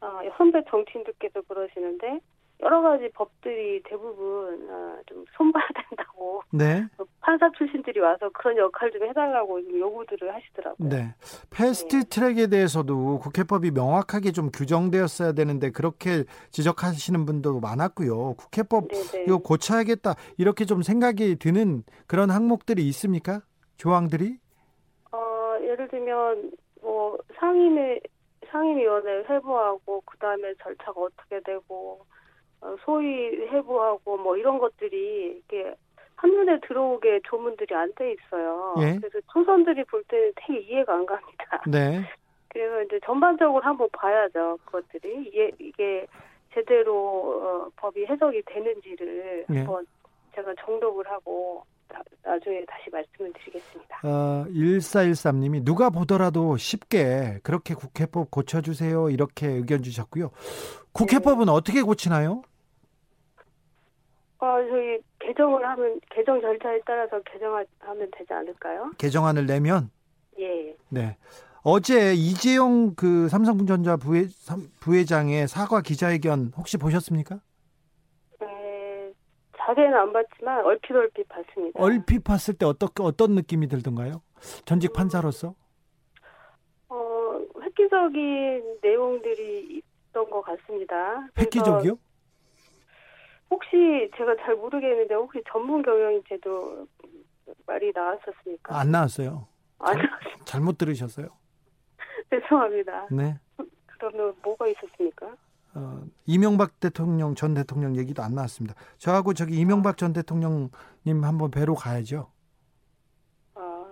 [0.00, 2.20] 어, 선배 정치인들께서 그러시는데
[2.60, 6.86] 여러 가지 법들이 대부분 어, 좀 손봐야 된다고 네.
[7.20, 10.88] 판사 출신들이 와서 그런 역할 좀 해달라고 좀 요구들을 하시더라고요.
[10.88, 11.14] 네.
[11.50, 18.34] 패스트 트랙에 대해서도 국회법이 명확하게 좀 규정되었어야 되는데 그렇게 지적하시는 분도 많았고요.
[18.38, 19.24] 국회법 네네.
[19.26, 20.14] 이거 고쳐야겠다.
[20.38, 23.42] 이렇게 좀 생각이 드는 그런 항목들이 있습니까?
[23.76, 24.38] 조항들이?
[25.78, 26.50] 어, 예를 들면
[26.82, 28.00] 뭐 상임위
[28.50, 32.04] 상임위원회 회부하고 그 다음에 절차가 어떻게 되고
[32.60, 35.74] 어, 소위 회부하고 뭐 이런 것들이 이게
[36.16, 38.74] 한눈에 들어오게 조문들이 안 돼 있어요.
[38.80, 38.98] 예.
[38.98, 41.62] 그래서 초선들이 볼 때는 되게 이해가 안 갑니다.
[41.70, 42.02] 네.
[42.48, 44.58] 그래서 이제 전반적으로 한번 봐야죠.
[44.64, 46.06] 그것들이 이게 이게
[46.52, 49.58] 제대로 어, 법이 해석이 되는지를 예.
[49.58, 49.86] 한번
[50.34, 54.00] 제가 정독을 하고 나, 나중에 다시 말씀을 드리겠습니다.
[54.04, 59.10] 어, 1413님이 누가 보더라도 쉽게 그렇게 국회법 고쳐주세요.
[59.10, 60.30] 이렇게 의견 주셨고요.
[60.92, 62.42] 국회법은 어떻게 고치나요?
[64.40, 68.92] 어, 저희 개정을 하면 개정 절차에 따라서 개정하면 되지 않을까요?
[68.98, 69.90] 개정안을 내면
[70.38, 70.76] 예.
[70.90, 71.16] 네.
[71.62, 77.40] 어제 이재용 그 삼성전자 부회, 삼- 부회장의 사과 기자회견 혹시 보셨습니까?
[79.68, 81.80] 에, 자세히는 안 봤지만 얼핏 얼핏 봤습니다.
[81.82, 84.22] 얼핏 봤을 때 어떤 어떤 느낌이 들던가요?
[84.64, 85.54] 전직 판사로서?
[86.88, 91.28] 어, 획기적인 내용들이 있던 것 같습니다.
[91.38, 91.98] 획기적이요?
[93.50, 96.86] 혹시 제가 잘 모르겠는데 혹시 전문 경영인제도
[97.66, 98.78] 말이 나왔었습니까?
[98.78, 99.46] 안 나왔어요.
[99.78, 99.92] 아,
[100.44, 101.28] 잘못 들으셨어요.
[102.30, 103.06] 죄송합니다.
[103.10, 103.38] 네.
[103.86, 105.34] 그러면 뭐가 있었습니까?
[105.78, 108.74] 어, 이명박 대통령 전 대통령 얘기도 안 나왔습니다.
[108.98, 110.70] 저하고 저기 이명박 전 대통령님
[111.22, 112.30] 한번 뵈러 가야죠.
[113.54, 113.84] 아,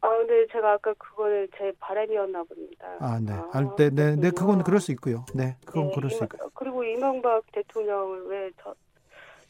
[0.00, 2.86] 아 근데 제가 아까 그거는 제 바람이었나 봅니다.
[3.00, 3.32] 아, 네.
[3.32, 4.62] 아, 알 때, 네, 네, 그건.
[4.64, 5.24] 그럴 수 있고요.
[5.34, 6.50] 네, 그건 네, 그럴 수 이명- 있고.
[6.54, 8.74] 그리고 이명박 대통령을 왜 저,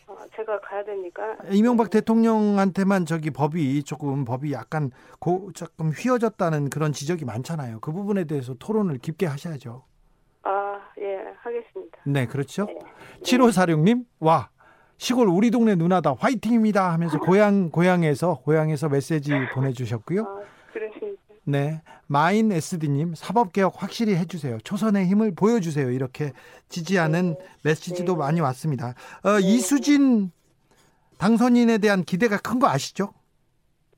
[0.07, 1.37] 어, 제가 가야 됩니까?
[1.51, 7.81] 이명박 대통령한테만 저기 법이 조금 법이 약간 고 조금 휘어졌다는 그런 지적이 많잖아요.
[7.81, 9.85] 그 부분에 대해서 토론을 깊게 하셔야죠.
[10.99, 11.99] 아, 예, 하겠습니다.
[12.05, 12.67] 네, 그렇죠.
[12.67, 12.79] 네.
[13.23, 14.51] 7546님, 와,
[14.97, 20.23] 시골 우리 동네 누나다 화이팅입니다 하면서 고향, 고향에서, 고향에서 메시지 보내주셨고요.
[20.23, 20.41] 아,
[20.73, 21.19] 그러십니까?
[21.45, 21.83] 네.
[22.07, 24.59] 마인 SD님, 사법 개혁 확실히 해주세요.
[24.65, 25.91] 초선의 힘을 보여주세요.
[25.91, 26.33] 이렇게
[26.69, 27.47] 지지하는 네.
[27.65, 28.19] 메시지도 네.
[28.19, 28.95] 많이 왔습니다.
[29.23, 29.47] 어, 네.
[29.47, 30.33] 이수진
[31.19, 33.13] 당선인에 대한 기대가 큰 거 아시죠?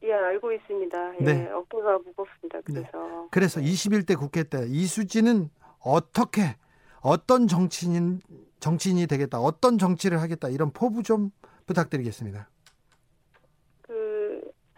[0.03, 1.13] 예, 알고 있습니다.
[1.21, 1.51] 예, 네.
[1.51, 2.59] 어깨가 무겁습니다.
[2.59, 2.63] 네.
[2.65, 2.91] 그래서.
[2.93, 3.29] 네.
[3.31, 6.57] 그래서 21대 국회 때 이수진은 어떻게,
[7.03, 8.21] 어떤 정치인,
[8.61, 11.31] 정치인이 되겠다, 어떤 정치를 하겠다, 이런 포부 좀
[11.67, 12.49] 부탁드리겠습니다.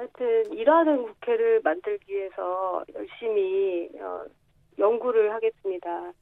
[0.02, 4.24] 하여튼 일하는 국회를 만들기 위해서 열심히 어,
[4.78, 6.12] 연구를 하겠습니다.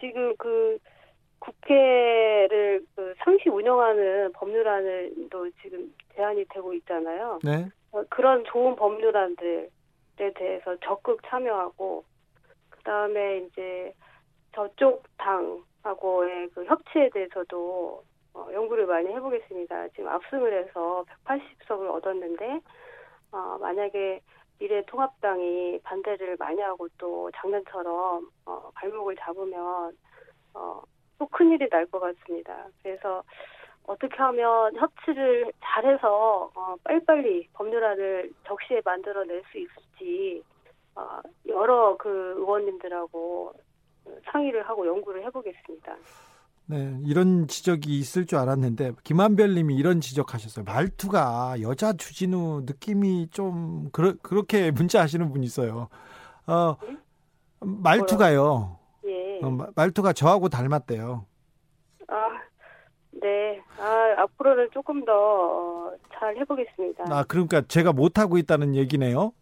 [0.00, 0.78] 지금 그
[1.38, 7.38] 국회를 그 상시 운영하는 법률안을또 지금 제안이 되고 있잖아요.
[7.44, 7.68] 네.
[7.92, 9.68] 어, 그런 좋은 법률안들에
[10.34, 12.04] 대해서 적극 참여하고
[12.70, 13.94] 그 다음에 이제
[14.54, 18.02] 저쪽 당하고의 그 협치에 대해서도
[18.34, 19.88] 어, 연구를 많이 해보겠습니다.
[19.88, 22.60] 지금 압승을 해서 180석을 얻었는데
[23.32, 24.20] 어, 만약에
[24.58, 29.96] 미래 통합당이 반대를 많이 하고 또 장난처럼 어, 발목을 잡으면
[30.54, 30.82] 어,
[31.18, 32.66] 또 큰일이 날 것 같습니다.
[32.82, 33.22] 그래서
[33.84, 40.42] 어떻게 하면 협치를 잘해서 어, 빨리빨리 법률안을 적시에 만들어낼 수 있을지
[40.94, 43.54] 어, 여러 그 의원님들하고
[44.30, 45.96] 상의를 하고 연구를 해보겠습니다.
[46.70, 50.66] 네, 이런 지적이 있을 줄 알았는데 김한별 님이 이런 지적하셨어요.
[50.66, 55.88] 말투가 여자 주진우 느낌이 좀 그러, 그렇게 문자 하시는 분이 있어요.
[56.46, 56.76] 어,
[57.60, 58.78] 말투가요.
[59.06, 59.40] 예.
[59.42, 61.24] 어, 말투가 저하고 닮았대요.
[62.08, 62.28] 아,
[63.12, 63.62] 네.
[63.78, 67.04] 아, 앞으로는 조금 더잘 어, 해보겠습니다.
[67.08, 69.32] 아, 그러니까 제가 못 하고 있다는 얘기네요?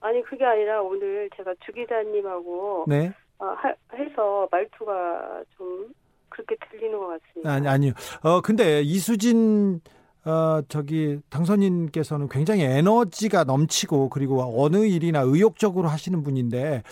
[0.00, 3.12] 아니, 그게 아니라 오늘 제가 주 기자님하고 네.
[3.44, 5.92] 어, 하, 해서 말투가 좀
[6.28, 7.52] 그렇게 들리는 것 같습니다.
[7.52, 7.92] 아니 아니요.
[8.22, 9.80] 어 근데 이수진
[10.24, 16.82] 어 저기 당선인께서는 굉장히 에너지가 넘치고 그리고 어느 일이나 의욕적으로 하시는 분인데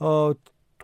[0.00, 0.32] 어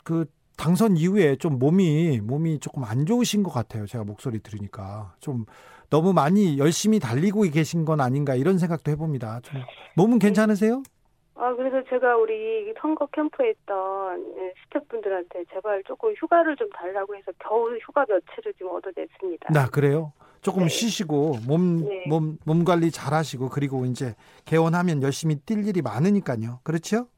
[0.05, 3.87] 그 당선 이후에 좀 몸이 몸이 조금 안 좋으신 것 같아요.
[3.87, 5.47] 제가 목소리 들으니까 좀
[5.91, 9.41] 너무 많이 열심히 달리고 계신 건 아닌가 이런 생각도 해봅니다.
[9.43, 9.63] 좀
[9.97, 10.83] 몸은 괜찮으세요?
[11.37, 17.33] 아, 그래서 제가 우리 선거 캠프에 있던 예, 스태프분들한테 제발 조금 휴가를 좀 달라고 해서
[17.39, 19.53] 겨우 휴가 며칠을 지금 얻어냈습니다.
[19.53, 20.13] 나 그래요?
[20.43, 20.69] 조금 네.
[20.69, 22.05] 쉬시고 몸, 네.
[22.07, 26.61] 몸, 몸 관리 잘 하시고 그리고 이제 개원하면 열심히 뛸 일이 많으니까요.
[26.63, 27.09] 그렇죠?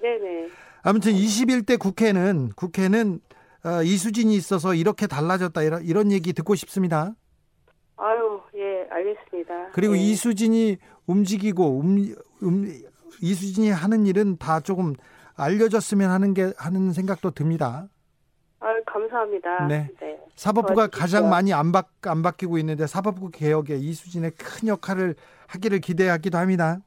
[0.00, 0.48] 네네.
[0.82, 3.20] 아무튼 21대 국회는, 국회는
[3.64, 7.14] 어, 이수진이 있어서 이렇게 달라졌다 이런, 이런 얘기 듣고 싶습니다.
[7.96, 9.70] 아유, 예, 알겠습니다.
[9.72, 10.00] 그리고 네.
[10.00, 12.82] 이수진이 움직이고 음, 음,
[13.20, 14.94] 이수진이 하는 일은 다 조금
[15.36, 17.88] 알려졌으면 하는 게 하는 생각도 듭니다.
[18.60, 19.66] 아, 감사합니다.
[19.66, 19.88] 네.
[20.00, 20.18] 네.
[20.34, 25.14] 사법부가 가장 많이 안, 바, 안 바뀌고 있는데 사법부 개혁에 이수진의 큰 역할을
[25.46, 26.78] 하기를 기대하기도 합니다.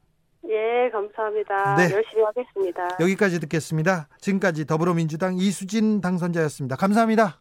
[0.48, 1.76] 예, 감사합니다.
[1.76, 1.92] 네.
[1.94, 2.88] 열심히 하겠습니다.
[3.00, 4.08] 여기까지 듣겠습니다.
[4.20, 6.76] 지금까지 더불어민주당 이수진 당선자였습니다.
[6.76, 7.40] 감사합니다.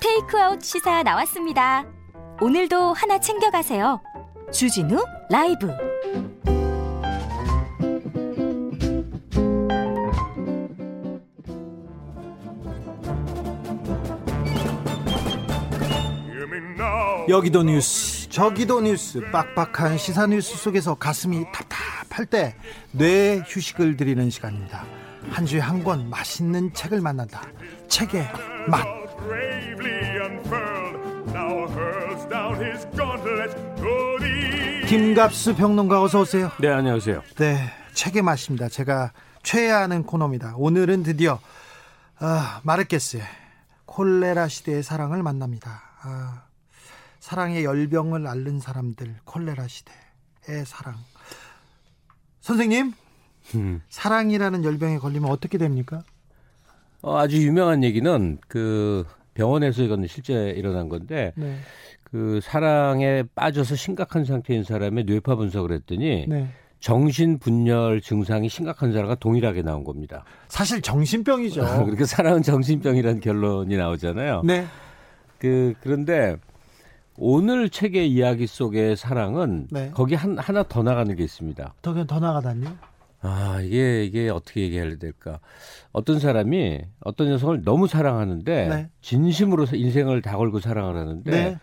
[0.00, 1.84] 테이크아웃 시사 나왔습니다.
[2.40, 4.00] 오늘도 하나 챙겨가세요.
[4.52, 5.68] 주진우 라이브.
[17.28, 19.20] 여기도 뉴스 저기도 뉴스.
[19.30, 24.84] 빡빡한 시사 뉴스 속에서 가슴이 답답할 때뇌 휴식을 드리는 시간입니다.
[25.30, 27.42] 한 주에 한 권 맛있는 책을 만난다.
[27.88, 28.28] 책의
[28.68, 28.86] 맛
[34.88, 36.50] 김갑수 평론가 어서 오세요.
[36.58, 37.22] 네, 안녕하세요.
[37.36, 37.58] 네,
[37.92, 38.70] 책의 맛입니다.
[38.70, 40.54] 제가 최애하는 코너입니다.
[40.56, 41.40] 오늘은 드디어
[42.18, 43.22] 아, 마르케스의
[43.84, 45.82] 콜레라 시대의 사랑을 만납니다.
[46.00, 46.44] 아,
[47.20, 50.94] 사랑의 열병을 앓는 사람들 콜레라 시대의 사랑.
[52.40, 52.94] 선생님,
[53.56, 53.82] 음.
[53.90, 56.02] 사랑이라는 열병에 걸리면 어떻게 됩니까?
[57.02, 61.58] 어, 아주 유명한 얘기는 그 병원에서 이건 실제 일어난 건데 네.
[62.10, 66.48] 그 사랑에 빠져서 심각한 상태인 사람의 뇌파 분석을 했더니 네.
[66.80, 70.24] 정신 분열 증상이 심각한 사람과 동일하게 나온 겁니다.
[70.48, 71.62] 사실 정신병이죠.
[71.84, 74.42] 그렇게 사랑은 정신병이라는 결론이 나오잖아요.
[74.44, 74.66] 네.
[75.38, 76.36] 그 그런데
[77.16, 79.90] 오늘 책의 이야기 속의 사랑은 네.
[79.92, 81.74] 거기 한 하나 더 나가는 게 있습니다.
[81.82, 82.76] 더, 더 나가다니요?
[83.20, 85.40] 아, 이게, 이게 어떻게 얘기해야 될까.
[85.90, 88.88] 어떤 사람이 어떤 녀석을 너무 사랑하는데, 네.
[89.02, 91.58] 진심으로 인생을 다 걸고 사랑을 하는데, 네.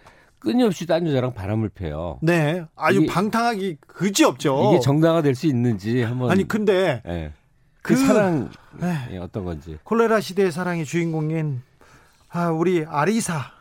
[0.45, 2.19] 끊임없이 딴 여자랑 바람을 펴요.
[2.21, 2.63] 네.
[2.75, 4.71] 아주 이게, 방탕하기 그지 없죠.
[4.71, 6.29] 이게 정당화 될 수 있는지 한번.
[6.31, 7.01] 아니, 근데.
[7.03, 7.31] 네.
[7.81, 9.17] 그, 그 사랑, 네.
[9.17, 9.77] 어떤 건지.
[9.84, 11.62] 콜레라 시대의 사랑의 주인공인,
[12.29, 13.51] 아, 우리 아리사.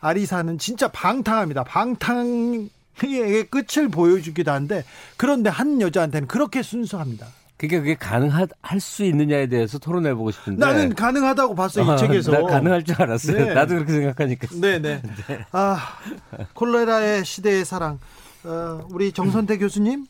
[0.00, 1.64] 아리사는 진짜 방탕합니다.
[1.64, 2.68] 방탕,
[3.02, 4.84] 이게 끝을 보여주기도 한데
[5.16, 7.26] 그런데 한 여자한테는 그렇게 순수합니다.
[7.56, 8.48] 그게 그게 가능할
[8.80, 13.00] 수 있느냐에 대해서 토론해 보고 싶은데 나는 가능하다고 봤어 이 어, 책에서 나 가능할 줄
[13.00, 13.46] 알았어요.
[13.46, 13.54] 네.
[13.54, 14.48] 나도 그렇게 생각하니까.
[14.60, 14.80] 네네.
[14.80, 15.02] 네.
[15.28, 15.46] 네.
[15.52, 15.78] 아
[16.54, 18.00] 콜레라의 시대의 사랑.
[18.44, 20.06] 어, 우리 정선태 교수님.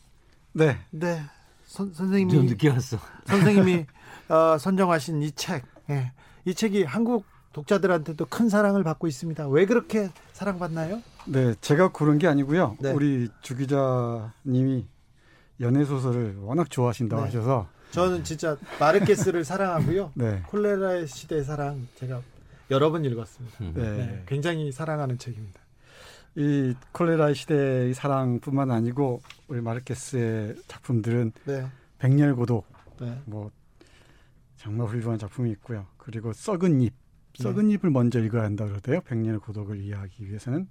[0.52, 0.78] 네.
[0.90, 1.20] 네.
[1.66, 2.98] 선, 선생님이 좀 늦게 왔어.
[3.26, 3.87] 선생님이
[4.28, 5.64] 어, 선정하신 이 책.
[5.90, 6.12] 예.
[6.46, 9.48] 이 책이 한국 독자들한테도 큰 사랑을 받고 있습니다.
[9.48, 11.00] 왜 그렇게 사랑받나요?
[11.26, 12.76] 네, 제가 고른 게 아니고요.
[12.80, 12.90] 네.
[12.90, 14.87] 우리 주 기자님이
[15.60, 17.26] 연애 소설을 워낙 좋아하신다고 네.
[17.26, 20.12] 하셔서 저는 진짜 마르케스를 사랑하고요.
[20.14, 20.42] 네.
[20.48, 22.22] 콜레라의 시대의 사랑 제가
[22.70, 23.56] 여러 번 읽었습니다.
[23.60, 23.72] 음.
[23.74, 23.82] 네.
[23.82, 24.22] 네.
[24.26, 25.60] 굉장히 사랑하는 책입니다.
[26.36, 32.32] 이 콜레라의 시대의 사랑뿐만 아니고 우리 마르케스의 작품들은 네.
[32.32, 32.66] 고독,
[33.00, 33.20] 네.
[33.24, 33.50] 뭐
[34.56, 35.86] 정말 훌륭한 작품이 있고요.
[35.96, 36.92] 그리고 썩은 잎,
[37.34, 39.00] 썩은 잎을 먼저 읽어야 한다 그러대요.
[39.02, 40.68] 백년의 고독을 이해하기 위해서는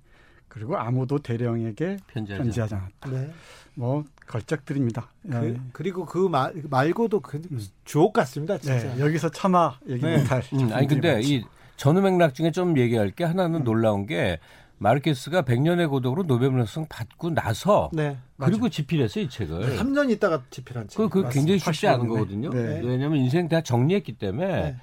[0.53, 3.09] 그리고 아무도 대령에게 편지하지, 편지하지 않았다.
[3.09, 3.31] 네.
[3.73, 5.07] 뭐 걸작들입니다.
[5.23, 7.59] 그, 그리고 그 말, 말고도 그 음.
[7.85, 8.59] 주옥 같습니다.
[8.59, 8.93] 진짜.
[8.93, 10.19] 네, 여기서 차마 얘기 네.
[10.19, 10.43] 못할.
[10.53, 11.27] 음, 아니 근데 많죠.
[11.27, 11.43] 이
[11.75, 13.63] 전후 맥락 중에 좀 얘기할 게 하나는 음.
[13.63, 14.37] 놀라운 게
[14.77, 19.79] 마르케스가 100년의 고독으로 노벨문학상 받고 나서 네, 그리고 집필했어요 이 책을.
[19.79, 20.97] 3년 있다가 집필한 책.
[20.97, 22.51] 그, 그 굉장히 쉽지 않은 거거든요.
[22.51, 22.79] 네.
[22.83, 24.75] 왜냐하면 인생 다 정리했기 때문에 네.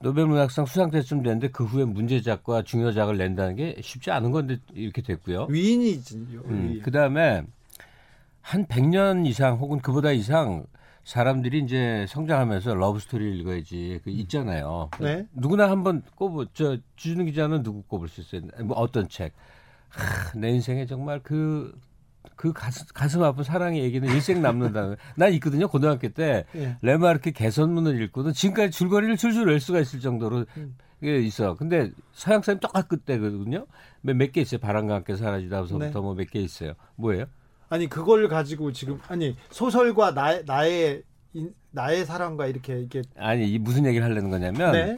[0.00, 5.46] 노벨문학상 수상자쯤 됐는데 그 후에 문제작과 중요작을 낸다는 게 쉽지 않은 건데 이렇게 됐고요.
[5.48, 6.40] 위인이지요.
[6.46, 7.42] 음, 그 다음에
[8.42, 10.66] 한 100년 이상 혹은 그보다 이상
[11.04, 14.90] 사람들이 이제 성장하면서 러브 스토리를 읽어야지 그 있잖아요.
[15.00, 15.26] 네.
[15.32, 18.42] 누구나 한번 꼽을 저 주준우 기자는 누구 꼽을 수 있어요?
[18.64, 19.32] 뭐 어떤 책?
[19.88, 21.72] 하, 내 인생에 정말 그
[22.34, 24.96] 그 가슴, 가슴 아픈 사랑의 얘기는 일생 남는다는.
[25.16, 25.68] 난 있거든요.
[25.68, 26.76] 고등학교 때 예.
[26.82, 30.76] 레마르크 개선문을 읽고는 지금까지 줄거리를 줄줄 낼 수가 있을 정도로 음.
[31.02, 31.54] 있어.
[31.56, 33.66] 근데 서양 사람 똑같 때거든요.
[34.02, 34.58] 몇 개 있어요.
[34.60, 35.90] 바람과 함께 사라지다부터 네.
[35.90, 36.72] 뭐몇 개 있어요.
[36.96, 37.26] 뭐예요?
[37.68, 41.02] 아니 그걸 가지고 지금 아니 소설과 나, 나의
[41.70, 44.96] 나의 사랑과 이렇게 이게 아니 이 무슨 얘기를 하려는 거냐면 네.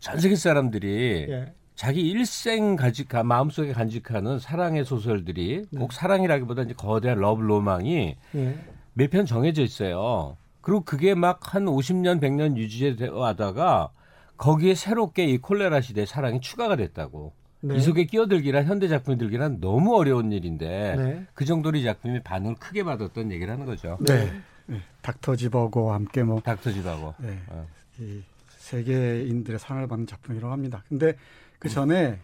[0.00, 1.54] 전 세계 사람들이 예.
[1.76, 5.78] 자기 일생 간직 마음속에 간직하는 사랑의 소설들이 네.
[5.78, 8.58] 꼭 사랑이라기보다 이제 거대한 러브 로망이 네.
[8.94, 10.38] 몇편 정해져 있어요.
[10.62, 13.90] 그리고 그게 막 한 50년, 100년 유지되다가
[14.38, 17.32] 거기에 새롭게 이 콜레라 시대 사랑이 추가가 됐다고.
[17.60, 17.76] 네.
[17.76, 21.26] 이 속에 끼어들기란 현대 작품이 들기란 너무 어려운 일인데 네.
[21.34, 23.98] 그 정도로 이 작품이 반응을 크게 받았던 얘기를 하는 거죠.
[24.00, 24.32] 네.
[24.66, 24.80] 네.
[25.02, 27.14] 닥터 지바고 함께 뭐 닥터 지버고.
[27.18, 27.38] 네.
[27.48, 27.66] 어.
[27.98, 30.82] 이 세계인들의 사랑을 받는 작품이라고 합니다.
[30.88, 31.14] 근데
[31.58, 32.20] 그 전에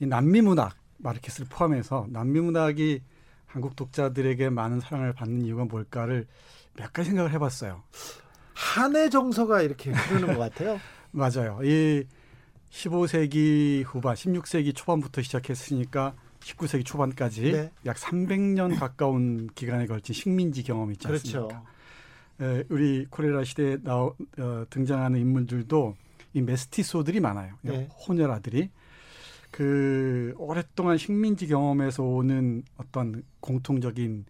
[0.00, 3.02] 이 남미 문학 마르케스를 포함해서 남미 문학이
[3.46, 6.26] 한국 독자들에게 많은 사랑을 받는 이유가 뭘까를
[6.74, 7.82] 몇 가지 생각을 해봤어요.
[8.54, 10.80] 한의 정서가 이렇게 흐르는 것 같아요.
[11.12, 11.60] 맞아요.
[11.62, 12.04] 이
[12.70, 17.70] 15세기 후반, 16세기 초반부터 시작했으니까 19세기 초반까지 네.
[17.86, 21.64] 약 300년 가까운 기간에 걸친 식민지 경험이 있지 않습니까?
[22.38, 22.58] 그렇죠.
[22.60, 25.96] 에, 우리 코레라 시대에 나오, 어, 등장하는 인물들도
[26.36, 27.54] 이 메스티소들이 많아요.
[27.62, 27.88] 네.
[28.06, 28.68] 혼혈아들이
[29.50, 34.26] 그 오랫동안 식민지 경험에서 오는 어떤 공통적인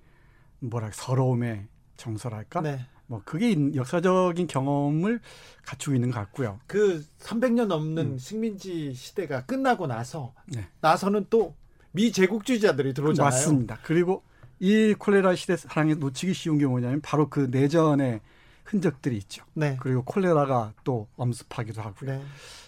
[0.60, 1.66] 뭐랄 서러움의
[1.96, 2.60] 정서랄까?
[2.60, 2.78] 네.
[3.08, 5.20] 뭐 그게 역사적인 경험을
[5.64, 6.60] 갖추고 있는 것 같고요.
[6.68, 8.18] 그 300년 넘는 음.
[8.18, 10.64] 식민지 시대가 끝나고 나서 네.
[10.80, 11.56] 나서는 또
[11.90, 13.30] 미제국주의자들이 들어오잖아요.
[13.30, 13.78] 맞습니다.
[13.82, 14.22] 그리고
[14.60, 18.20] 이 콜레라 시대 사랑에 놓치기 쉬운 게 뭐냐면 바로 그 내전의
[18.66, 19.44] 흔적들이 있죠.
[19.54, 19.76] 네.
[19.80, 22.10] 그리고 콜레라가 또 엄습하기도 하고요.
[22.10, 22.22] 네.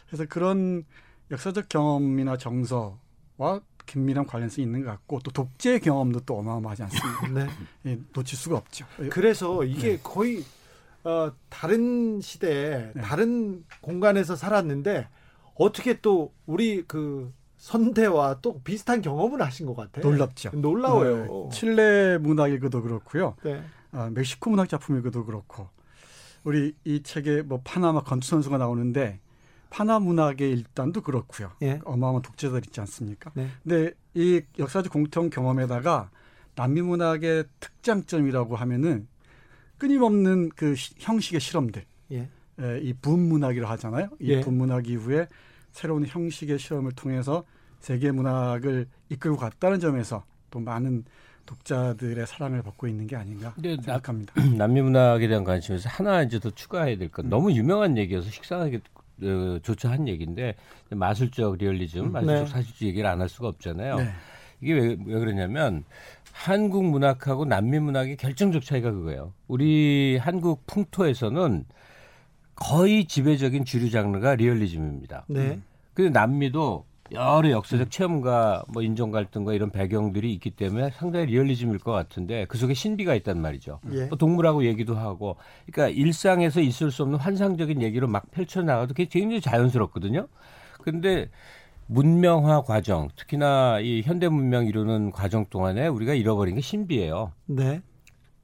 [0.07, 0.85] 그래서 그런
[1.31, 7.29] 역사적 경험이나 정서와 긴밀한 관련성이 있는 것 같고 또 독재 경험도 또 어마어마하지 않습니까?
[7.35, 7.47] 네.
[7.87, 8.87] 예, 놓칠 수가 없죠.
[9.11, 10.01] 그래서 이게 네.
[10.03, 10.45] 거의
[11.05, 13.01] 어, 다른 시대에 네.
[13.03, 15.09] 다른 공간에서 살았는데
[15.55, 20.05] 어떻게 또 우리 그 선대와 또 비슷한 경험을 하신 것 같아요.
[20.05, 20.51] 놀랍죠.
[20.55, 21.49] 놀라워요.
[21.51, 21.57] 네.
[21.57, 23.35] 칠레 문학 읽어도 그렇고요.
[23.43, 23.63] 네.
[23.91, 25.69] 아, 멕시코 문학 작품 읽어도 그렇고
[26.45, 29.21] 우리 이 책에 뭐 파나마 건투 선수가 나오는데
[29.71, 31.53] 파나 문학의 일단도 그렇고요.
[31.63, 31.81] 예.
[31.85, 33.31] 어마어마한 독재들 있지 않습니까?
[33.35, 33.49] 네.
[33.63, 36.11] 근데 이 역사적 공통 경험에다가
[36.55, 39.07] 남미 문학의 특장점이라고 하면은
[39.77, 41.85] 끊임없는 그 시, 형식의 실험들.
[42.13, 42.29] 예.
[42.61, 44.09] 에, 이 분문학이라고 하잖아요.
[44.21, 44.41] 이 예.
[44.41, 45.29] 분문학 이후에
[45.71, 47.45] 새로운 형식의 실험을 통해서
[47.81, 51.05] 세계 문학을 이끌고 갔다는 점에서 또 많은
[51.49, 54.35] 독자들의 사랑을 받고 있는 게 아닌가 생각합니다.
[54.59, 57.31] 남미 문학에 대한 관심에서 하나 이제 더 추가해야 될건 음.
[57.31, 58.81] 너무 유명한 얘기여서 식상하게
[59.23, 60.55] 어, 조차 한 얘기인데
[60.91, 62.13] 마술적 리얼리즘, 음.
[62.13, 62.47] 마술적 네.
[62.47, 63.97] 사실주의 얘기를 안 할 수가 없잖아요.
[63.97, 64.11] 네.
[64.61, 65.85] 이게 왜, 왜 그러냐면
[66.33, 69.33] 한국 문학하고 남미 문학의 결정적 차이가 그거예요.
[69.49, 71.65] 우리 한국 풍토에서는
[72.57, 75.25] 거의 지배적인 주류 장르가 리얼리즘입니다.
[75.29, 75.59] 네.
[75.95, 81.93] 근데 남미도 여러 역사적 체험과 뭐 인종 갈등과 이런 배경들이 있기 때문에 상당히 리얼리즘일 것
[81.93, 83.81] 같은데 그 속에 신비가 있단 말이죠.
[83.93, 84.07] 예.
[84.07, 85.37] 뭐 동물하고 얘기도 하고,
[85.67, 90.29] 그러니까 일상에서 있을 수 없는 환상적인 얘기로 막 펼쳐 나가도 그게 굉장히 자연스럽거든요.
[90.83, 91.29] 근데
[91.87, 97.33] 문명화 과정, 특히나 이 현대 문명 이루는 과정 동안에 우리가 잃어버린 게 신비예요.
[97.47, 97.81] 네.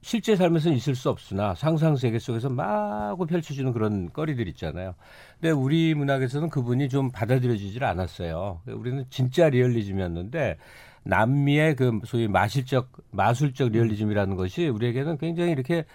[0.05, 4.93] 실제 삶에서는 있을 수 없으나 상상 세계 속에서 마구 펼쳐지는 그런 거리들 있잖아요.
[5.41, 8.61] 근데 우리 문학에서는 그분이 좀 받아들여지질 않았어요.
[8.67, 10.57] 우리는 진짜 리얼리즘이었는데
[11.05, 15.85] 남미의 그 소위 마실적 마술적 리얼리즘이라는 것이 우리에게는 굉장히 이렇게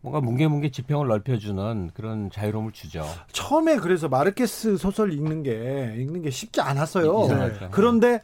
[0.00, 3.04] 뭔가 뭉게뭉게 지평을 넓혀주는 그런 자유로움을 주죠.
[3.30, 7.28] 처음에 그래서 마르케스 소설 읽는 게 읽는 게 쉽지 않았어요.
[7.28, 7.68] 네.
[7.70, 8.20] 그런데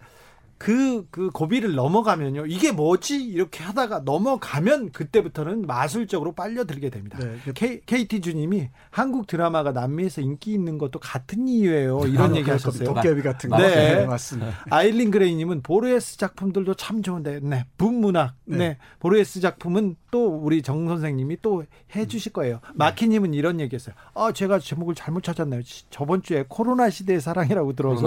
[0.59, 2.47] 그, 그 고비를 넘어가면요.
[2.47, 3.23] 이게 뭐지?
[3.23, 7.19] 이렇게 하다가 넘어가면 그때부터는 마술적으로 빨려들게 됩니다.
[7.19, 7.53] 네.
[7.55, 12.07] K, KT 주님이 한국 드라마가 남미에서 인기 있는 것도 같은 이유예요.
[12.07, 12.95] 이런 아, 얘기 하셨어요.
[12.95, 13.59] 도깨비 같은 거.
[13.59, 13.97] 네.
[13.97, 14.07] 네.
[14.07, 14.53] 맞습니다.
[14.71, 17.67] 아일린 그레이님은 보르헤스 작품들도 참 좋은데, 네.
[17.77, 18.35] 분문학.
[18.47, 18.57] 네.
[18.57, 18.79] 네.
[18.99, 22.61] 보르헤스 작품은 또 우리 정 선생님이 또 해주실 거예요.
[22.69, 22.75] 네.
[22.77, 23.95] 마키님은 이런 얘기 했어요.
[24.15, 25.61] 아, 제가 제목을 잘못 찾았나요?
[25.91, 28.07] 저번 주에 코로나 시대의 사랑이라고 들어서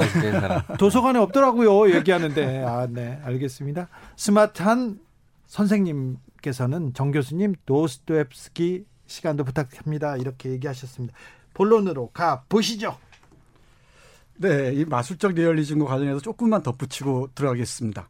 [0.79, 1.95] 도서관에 없더라고요.
[1.95, 2.38] 얘기하는데.
[2.45, 3.89] 네, 아, 네, 알겠습니다.
[4.15, 4.99] 스마트한
[5.47, 10.17] 선생님께서는 정 교수님 도스토옙스키 시간도 부탁합니다.
[10.17, 11.15] 이렇게 얘기하셨습니다.
[11.53, 12.97] 본론으로 가 보시죠.
[14.37, 18.07] 네, 이 마술적 리얼리즘과 관련해서 조금만 덧붙이고 들어가겠습니다.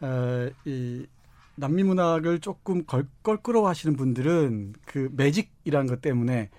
[0.00, 1.06] 어, 이
[1.54, 6.50] 남미 문학을 조금 걸, 껄끄러워하시는 분들은 그 매직이라는 것 때문에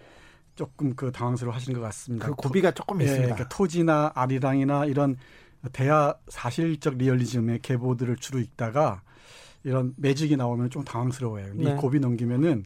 [0.56, 2.28] 조금 그 당황스러워 하시는 것 같습니다.
[2.28, 3.36] 그 고비가 조금 예, 있습니다.
[3.36, 5.18] 그러니까 토지나 아리랑이나 이런
[5.72, 9.02] 대하 사실적 리얼리즘의 계보들을 주로 읽다가
[9.64, 11.54] 이런 매직이 나오면 좀 당황스러워요.
[11.56, 11.72] 네.
[11.72, 12.66] 이 고비 넘기면은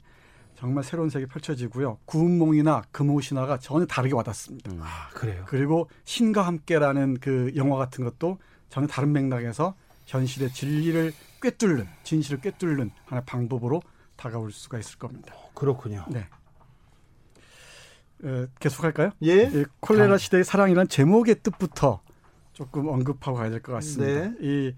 [0.55, 1.99] 정말 새로운 세계 펼쳐지고요.
[2.05, 4.71] 구운몽이나 금오신화가 전혀 다르게 와닿습니다.
[4.71, 4.79] 음.
[4.81, 5.43] 아, 그래요.
[5.47, 8.39] 그리고 신과 함께라는 그 영화 같은 것도
[8.69, 9.75] 전혀 다른 맥락에서
[10.07, 13.83] 현실의 진리를 꿰뚫는 진실을 꿰뚫는 하나의 방법으로
[14.15, 15.35] 다가올 수가 있을 겁니다.
[15.53, 16.03] 그렇군요.
[16.09, 16.27] 네.
[18.23, 19.11] 에, 계속할까요?
[19.21, 19.31] 예.
[19.53, 22.01] 예 콜레라 시대의 사랑이란 제목의 뜻부터
[22.57, 24.29] 조금 언급하고 가야 될 것 같습니다.
[24.29, 24.35] 네.
[24.41, 24.73] 이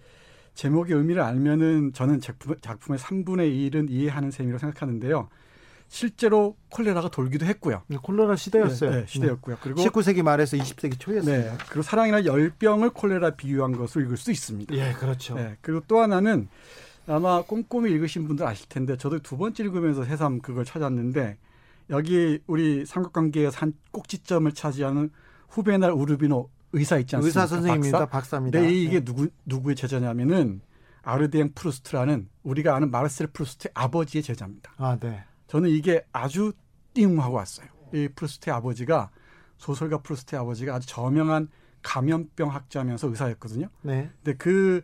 [0.54, 5.30] 제목의 의미를 알면은 저는 작품, 작품의 3분의 1은 이해하는 셈이라고 생각하는데요.
[5.88, 7.84] 실제로 콜레라가 돌기도 했고요.
[7.88, 8.92] 네, 콜레라 시대였어요.
[8.92, 9.60] 네, 네, 시대였고요.
[9.62, 11.34] 그리고 19세기 말에서 20세기 초였어요.
[11.34, 14.76] 네, 그리고 사랑이나 열병을 콜레라 비유한 것으로 읽을 수 있습니다.
[14.76, 15.36] 예, 그렇죠.
[15.36, 16.50] 네, 그리고 또 하나는
[17.08, 21.38] 아마 꼼꼼히 읽으신 분들 아실 텐데 저도 두 번째 읽으면서 새삼 그걸 찾았는데
[21.92, 25.12] 여기 우리 삼각관계에서 한 꼭지점을 차지하는
[25.48, 27.42] 후베날 우르비노 의사 있지 않습니까?
[27.42, 28.06] 의사 선생님입니다.
[28.08, 28.38] 박사?
[28.38, 30.62] 입니다 네, 이게 누구 누구의 제자냐면은
[31.02, 34.74] 아드리앵 프루스트라는 우리가 아는 마르셀 프루스트의 아버지의 제자입니다.
[34.78, 35.24] 아, 네.
[35.48, 36.54] 저는 이게 아주
[36.94, 37.68] 띵 하고 왔어요.
[37.94, 39.10] 이 프루스트의 아버지가
[39.58, 41.50] 소설가 프루스트의 아버지가 아주 저명한
[41.82, 43.70] 감염병 학자면서 의사였거든요.
[43.82, 44.10] 네.
[44.24, 44.82] 근데 그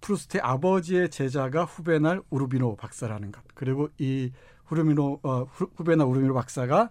[0.00, 3.42] 프루스트의 아버지의 제자가 후베날 우르비노 박사라는 것.
[3.54, 4.32] 그리고 이
[4.66, 5.44] 후르미노 어,
[5.76, 6.90] 후베날 우르비노 박사가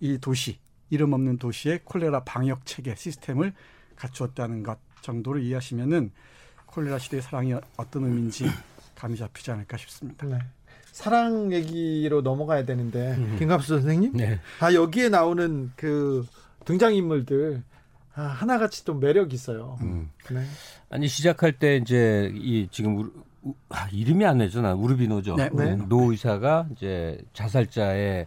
[0.00, 0.58] 이 도시
[0.90, 3.52] 이름 없는 도시의 콜레라 방역 체계 시스템을
[3.96, 6.10] 갖추었다는 것 정도로 이해하시면은
[6.66, 8.46] 콜레라 시대의 사랑이 어떤 의미인지
[8.94, 10.26] 감이 잡히지 않을까 싶습니다.
[10.26, 10.38] 네.
[10.92, 13.36] 사랑 얘기로 넘어가야 되는데 음.
[13.38, 14.38] 김갑수 선생님, 네.
[14.60, 16.26] 아 여기에 나오는 그
[16.64, 17.62] 등장 인물들
[18.14, 19.78] 아, 하나같이 좀 매력 있어요.
[19.80, 20.10] 음.
[20.30, 20.44] 네.
[20.90, 23.10] 아니 시작할 때 이제 이 지금 우,
[23.42, 24.60] 우, 아, 이름이 안 나죠.
[24.60, 25.36] 나 우르비노죠.
[25.36, 25.48] 네.
[25.54, 25.76] 네.
[25.76, 28.26] 노 의사가 이제 자살자의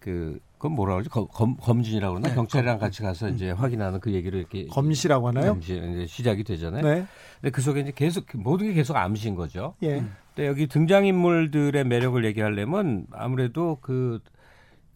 [0.00, 1.08] 그 그건 뭐라 그러지?
[1.08, 2.28] 검, 검진이라고 그러나?
[2.28, 2.34] 네.
[2.34, 3.34] 경찰이랑 같이 가서 음.
[3.34, 4.66] 이제 확인하는 그 얘기를 이렇게.
[4.66, 5.54] 검시라고 하나요?
[5.54, 6.82] 검시, 이제 시작이 되잖아요.
[6.82, 7.06] 네.
[7.40, 9.74] 근데 그 속에 이제 계속, 모든 게 계속 암시인 거죠.
[9.82, 10.04] 예.
[10.34, 14.20] 근데 여기 등장인물들의 매력을 얘기하려면 아무래도 그,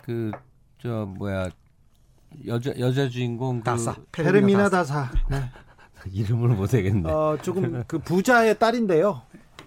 [0.02, 0.32] 그,
[0.82, 1.48] 저, 뭐야,
[2.46, 3.60] 여자, 여자 주인공.
[3.60, 3.96] 그 다사.
[4.12, 5.10] 페르미나 다사.
[5.30, 5.44] 네.
[6.12, 7.10] 이름을 못하겠네.
[7.10, 9.22] 어, 조금 그 부자의 딸인데요.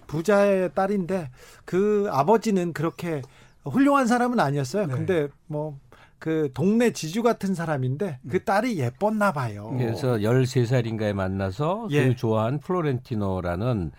[0.06, 1.30] 부자의 딸인데
[1.64, 3.20] 그 아버지는 그렇게
[3.64, 4.86] 훌륭한 사람은 아니었어요.
[4.86, 4.94] 네.
[4.94, 5.76] 근데 뭐
[6.18, 8.40] 그 동네 지주 같은 사람인데 그 음.
[8.44, 9.74] 딸이 예뻤나 봐요.
[9.76, 12.08] 그래서 13살인가에 만나서 예.
[12.08, 13.92] 그 좋아한 플로렌티노라는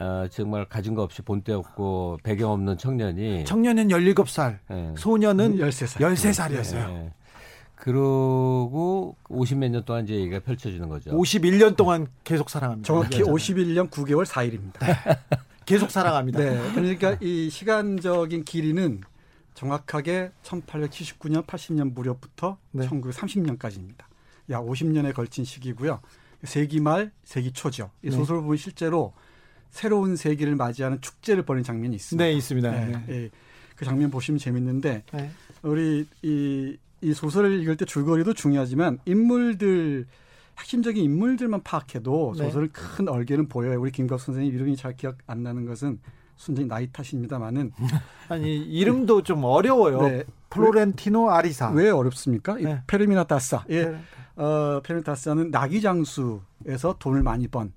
[0.00, 4.94] 어, 정말 가진 거 없이 본때 없고 배경 없는 청년이 청년은 17살, 예.
[4.96, 6.00] 소년은 13살.
[6.00, 6.90] 13살이었어요.
[6.90, 7.12] 예.
[7.76, 11.10] 그러고 50몇 년 동안 이제 얘기가 펼쳐지는 거죠.
[11.10, 12.86] 51년 동안 계속 사랑합니다.
[12.86, 15.18] 정확히 51년 9개월 4일입니다.
[15.66, 16.38] 계속 사랑합니다.
[16.38, 16.72] 네.
[16.74, 19.00] 그러니까 이 시간적인 길이는
[19.54, 22.86] 정확하게 1879년, 80년 무렵부터 네.
[22.88, 24.04] 1930년까지입니다.
[24.50, 26.00] 약 50년에 걸친 시기고요.
[26.42, 27.90] 세기 말, 세기 초죠.
[28.02, 28.16] 이 네.
[28.16, 29.14] 소설 보면 실제로
[29.70, 32.24] 새로운 세기를 맞이하는 축제를 벌인 장면이 있습니다.
[32.24, 32.70] 네, 있습니다.
[32.70, 32.86] 네.
[32.86, 33.04] 네.
[33.06, 33.30] 네.
[33.76, 35.30] 그 장면 보시면 재밌는데 네.
[35.62, 40.06] 우리 이, 이 소설을 읽을 때 줄거리도 중요하지만 인물들
[40.58, 42.44] 핵심적인 인물들만 파악해도 네.
[42.44, 43.80] 소설은 큰 얼개는 보여요.
[43.80, 45.98] 우리 김갑 선생님 이름이 잘 기억 안 나는 것은
[46.36, 47.72] 순전히 나이 탓입니다만은
[48.28, 50.02] 아니 이름도 좀 어려워요.
[50.02, 50.24] 네.
[50.50, 51.70] 플로렌티노 아리사.
[51.70, 52.54] 왜 어렵습니까?
[52.54, 52.82] 네.
[52.86, 53.64] 페르미나 다사.
[53.70, 53.96] 예.
[54.36, 57.72] 어, 페르미나 다사는 나기 장수에서 돈을 많이 번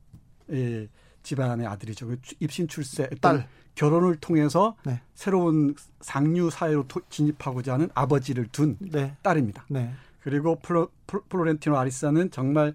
[0.51, 0.87] 예,
[1.23, 2.07] 집안의 아들이죠.
[2.07, 5.01] 그 입신 출세 딸 결혼을 통해서 네.
[5.13, 9.15] 새로운 상류 사회로 진입하고자 하는 아버지를 둔 네.
[9.21, 9.65] 딸입니다.
[9.69, 9.93] 네.
[10.19, 10.89] 그리고 플로,
[11.29, 12.73] 플로렌티노 아리사는 정말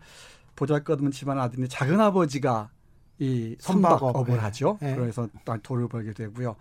[0.54, 2.70] 보잘것없는 집안 아들인데 작은 아버지가
[3.22, 4.40] 이 선박업을 네.
[4.40, 4.78] 하죠.
[4.80, 4.96] 네.
[4.96, 5.28] 그래서
[5.62, 6.56] 돈을 벌게 되고요.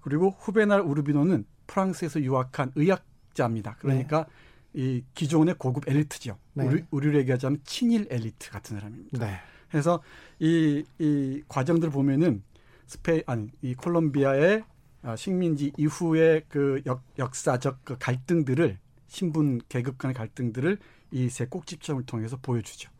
[0.00, 3.76] 그리고 후베날 우르비노는 프랑스에서 유학한 의학자입니다.
[3.80, 4.26] 그러니까
[4.72, 4.82] 네.
[4.82, 6.38] 이 기존의 고급 엘리트죠.
[6.52, 6.66] 네.
[6.66, 9.26] 우리, 우리로 얘기하자면 친일 엘리트 같은 사람입니다.
[9.26, 9.40] 네.
[9.68, 10.00] 그래서
[10.38, 12.42] 이, 이 과정들 보면은
[12.86, 14.62] 스페 아니 이 콜롬비아의
[15.02, 20.78] 아, 식민지 이후의 그 역, 역사적 그 갈등들을 신분 계급 간의 갈등들을
[21.10, 22.90] 이 세 꼭집점을 통해서 보여주죠.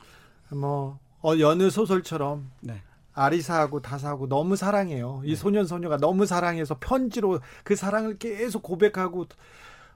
[0.50, 2.82] 뭐 어, 여느 소설처럼 네.
[3.14, 5.22] 아리사하고 다사하고 너무 사랑해요.
[5.24, 5.36] 이 네.
[5.36, 9.26] 소년 소녀가 너무 사랑해서 편지로 그 사랑을 계속 고백하고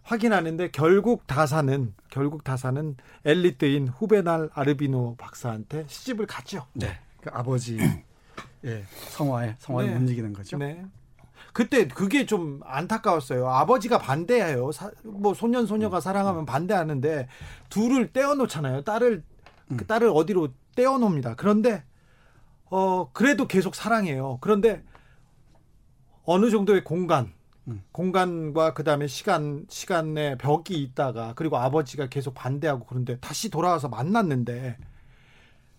[0.03, 6.67] 확인하는데 결국 다사는 결국 다사는 엘리트인 후베날 아르비노 박사한테 시집을 갔죠.
[6.73, 6.99] 네.
[7.21, 7.79] 그 아버지
[8.65, 9.99] 예, 성화에 성화에 네.
[9.99, 10.57] 못 이기는 거죠.
[10.57, 10.85] 네.
[11.53, 13.49] 그때 그게 좀 안타까웠어요.
[13.49, 14.71] 아버지가 반대해요.
[14.73, 16.01] 사, 뭐 소년 소녀가 음.
[16.01, 17.29] 사랑하면 반대하는데
[17.69, 18.83] 둘을 떼어놓잖아요.
[18.83, 19.23] 딸을
[19.69, 19.77] 그 음.
[19.77, 21.35] 그 딸을 어디로 떼어놓습니다.
[21.35, 21.83] 그런데
[22.71, 24.39] 어 그래도 계속 사랑해요.
[24.41, 24.83] 그런데
[26.25, 27.33] 어느 정도의 공간
[27.69, 27.83] 음.
[27.93, 34.77] 공간과 그다음에 시간 시간의 벽이 있다가 그리고 아버지가 계속 반대하고 그런데 다시 돌아와서 만났는데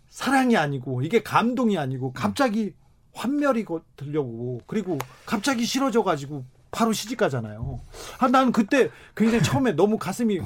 [0.10, 2.74] 사랑이 아니고 이게 감동이 아니고 갑자기
[3.14, 3.66] 환멸이
[3.96, 7.80] 들려고 그리고 갑자기 싫어져 가지고 바로 시집 가잖아요.
[8.20, 10.40] 아, 나는 그때 굉장히 처음에 너무 가슴이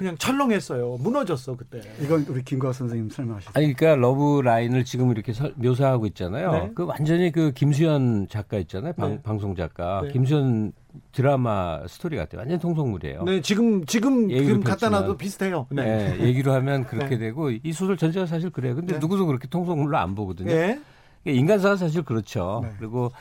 [0.00, 0.96] 그냥 철렁했어요.
[0.98, 1.82] 무너졌어 그때.
[2.00, 3.52] 이건 우리 김갑수 선생님 설명하셨죠.
[3.54, 6.52] 아니 그러니까 러브 라인을 지금 이렇게 서, 묘사하고 있잖아요.
[6.52, 6.70] 네?
[6.74, 8.94] 그 완전히 그 김수현 작가 있잖아요.
[8.94, 9.22] 방, 네.
[9.22, 10.12] 방송 작가 네.
[10.12, 10.72] 김수현
[11.12, 12.38] 드라마 스토리 같아요.
[12.38, 13.24] 완전 통속물이에요.
[13.24, 15.66] 네, 지금 지금 지금 갖다 놔도 비슷해요.
[15.70, 16.16] 네.
[16.16, 17.26] 네 얘기로 하면 그렇게 네.
[17.26, 18.76] 되고 이 소설 전체가 사실 그래요.
[18.76, 18.98] 근데 네.
[19.00, 20.50] 누구도 그렇게 통속물로 안 보거든요.
[20.50, 20.80] 네.
[21.26, 22.64] 인간사가 사실 그렇죠.
[22.78, 23.12] 그리고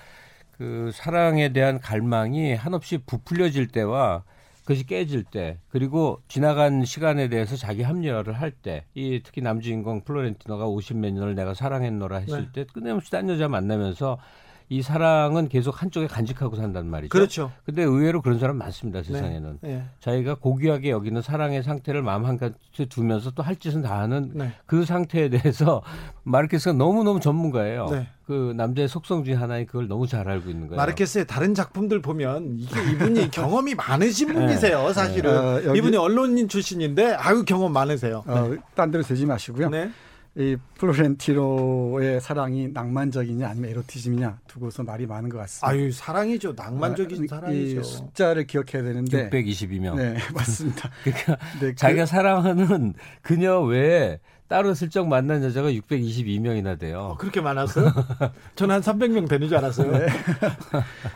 [0.57, 4.23] 그 사랑에 대한 갈망이 한없이 부풀려질 때와
[4.61, 10.65] 그것이 깨질 때 그리고 지나간 시간에 대해서 자기 합리화를 할 때 이 특히 남주인공 플로렌티노가
[10.67, 12.65] 50몇 년을 내가 사랑했노라 했을 네.
[12.65, 14.19] 때 끊임없이 딴 여자 만나면서
[14.71, 17.09] 이 사랑은 계속 한쪽에 간직하고 산단 말이죠.
[17.09, 17.51] 그렇죠.
[17.65, 19.57] 근데 의외로 그런 사람 많습니다, 세상에는.
[19.61, 19.75] 네.
[19.77, 19.83] 네.
[19.99, 22.55] 자기가 고귀하게 여기는 사랑의 상태를 마음 한가운데
[22.87, 24.51] 두면서 또 할 짓은 다 하는 네.
[24.67, 25.81] 그 상태에 대해서
[26.23, 27.87] 마르케스가 너무 너무 전문가예요.
[27.89, 28.07] 네.
[28.27, 30.77] 그 남자의 속성 중에 하나인 그걸 너무 잘 알고 있는 거예요.
[30.77, 34.33] 마르케스의 다른 작품들 보면 이게 이분이 경험이 많으신 네.
[34.35, 34.93] 분이세요, 네.
[34.93, 35.35] 사실은.
[35.71, 38.23] 어, 이분이 언론인 출신인데 아유 경험 많으세요.
[38.27, 39.69] 어, 딴 데로 되지 마시고요.
[39.69, 39.89] 네.
[40.39, 45.67] 이 플로렌티노의 사랑이 낭만적이냐 아니면 에로티즘이냐 두고서 말이 많은 것 같습니다.
[45.67, 46.53] 아유 사랑이죠.
[46.55, 47.83] 낭만적인 아, 사랑이죠.
[47.83, 49.97] 숫자를 기억해야 되는데 622명.
[49.97, 50.89] 네 맞습니다.
[51.03, 56.99] 그러니까 네, 그 자기가 그, 사랑하는 그녀 외에 따로 슬쩍 만난 여자가 622명이나 돼요.
[56.99, 57.91] 어, 그렇게 많았어요?
[58.55, 59.91] 전 한 300명 되는 줄 알았어요.
[59.91, 60.07] 네.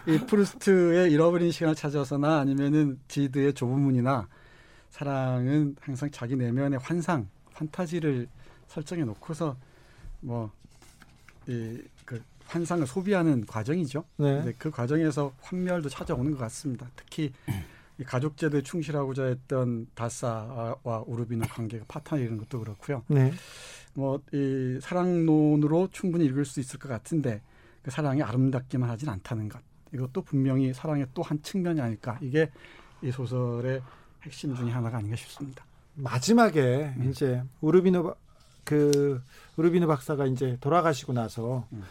[0.05, 4.27] 이 프루스트의 잃어버린 시간을 찾아서나 아니면은 지드의 좁은 문이나
[4.89, 8.27] 사랑은 항상 자기 내면의 환상, 판타지를
[8.73, 9.55] 설정해 놓고서
[10.21, 10.51] 뭐이그
[12.47, 14.03] 환상을 소비하는 과정이죠.
[14.17, 14.35] 네.
[14.35, 16.89] 근데 그 과정에서 환멸도 찾아오는 것 같습니다.
[16.95, 17.31] 특히
[17.99, 23.03] 이 가족제도에 충실하고자 했던 다사와 우르비노 관계가 파탄이라는 것도 그렇고요.
[23.07, 23.31] 네.
[23.93, 27.41] 뭐이 사랑론으로 충분히 읽을 수 있을 것 같은데
[27.83, 29.61] 그 사랑이 아름답기만 하진 않다는 것.
[29.93, 32.17] 이것도 분명히 사랑의 또 한 측면이 아닐까.
[32.21, 32.49] 이게
[33.03, 33.81] 이 소설의
[34.23, 35.63] 핵심 중의 하나가 아닌가 싶습니다.
[35.95, 37.09] 마지막에 음.
[37.09, 38.15] 이제 우르비노
[38.63, 39.21] 그
[39.57, 41.83] 우르비누 박사가 이제 돌아가시고 나서 음.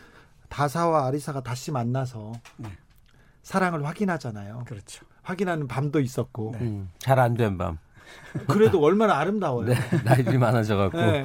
[0.49, 2.69] 다사와 아리사가 다시 만나서 네.
[3.43, 4.65] 사랑을 확인하잖아요.
[4.67, 5.05] 그렇죠.
[5.23, 6.65] 확인하는 밤도 있었고 네.
[6.65, 7.79] 음, 잘안 된 밤.
[8.47, 9.69] 그래도 얼마나 아름다워요.
[9.69, 11.25] 네, 나이들이 많아져갖고 네.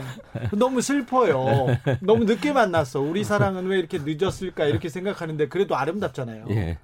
[0.57, 1.67] 너무 슬퍼요.
[2.01, 3.01] 너무 늦게 만났어.
[3.01, 6.45] 우리 사랑은 왜 이렇게 늦었을까 이렇게 생각하는데 그래도 아름답잖아요.
[6.51, 6.77] 예.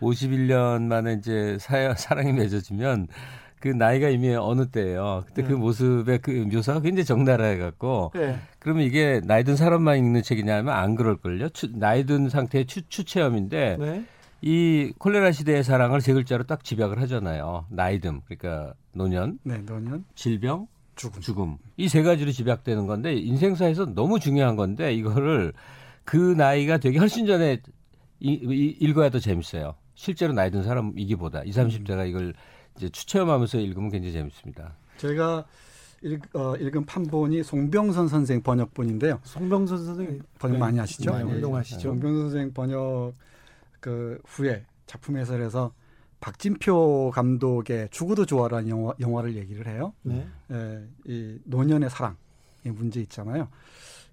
[0.00, 3.08] 51년 만에 이제 사, 사랑이 맺어지면
[3.66, 5.24] 그 나이가 이미 어느 때예요.
[5.26, 5.54] 그때 그 네.
[5.54, 8.38] 그 모습의 그 묘사가 굉장히 적나라해 갖고 네.
[8.60, 11.48] 그러면 이게 나이 든 사람만 읽는 책이냐면 안 그럴걸요.
[11.50, 14.04] 추, 나이 든 상태의 추, 추체험인데 네.
[14.42, 17.66] 이 콜레라 시대의 사랑을 세 글자로 딱 집약을 하잖아요.
[17.72, 21.20] 나이듦 그러니까 노년, 네, 노년, 질병, 죽음.
[21.20, 21.56] 죽음.
[21.76, 25.52] 이 세 가지로 집약되는 건데 인생사에서 너무 중요한 건데 이거를
[26.04, 27.60] 그 나이가 되게 훨씬 전에
[28.20, 29.74] 이, 이, 읽어야 더 재밌어요.
[29.94, 32.34] 실제로 나이 든 사람 이기보다 20, 30대가 이걸
[32.76, 34.76] 이제 추체험하면서 읽으면 굉장히 재밌습니다.
[34.98, 35.44] 제가
[36.02, 39.20] 읽, 어, 읽은 판본이 송병선 선생 번역본인데요.
[39.24, 40.58] 송병선 선생 번역 네.
[40.58, 41.10] 많이 하시죠?
[41.10, 41.80] 많이 활동하시죠.
[41.80, 43.14] 송병선 선생 번역
[43.80, 45.72] 그 후에 작품 해설에서
[46.20, 49.92] 박진표 감독의 죽어도 좋아라는 영화, 영화를 얘기를 해요.
[50.02, 50.26] 네.
[50.50, 52.16] 예, 이 노년의 사랑의
[52.64, 53.48] 문제 있잖아요.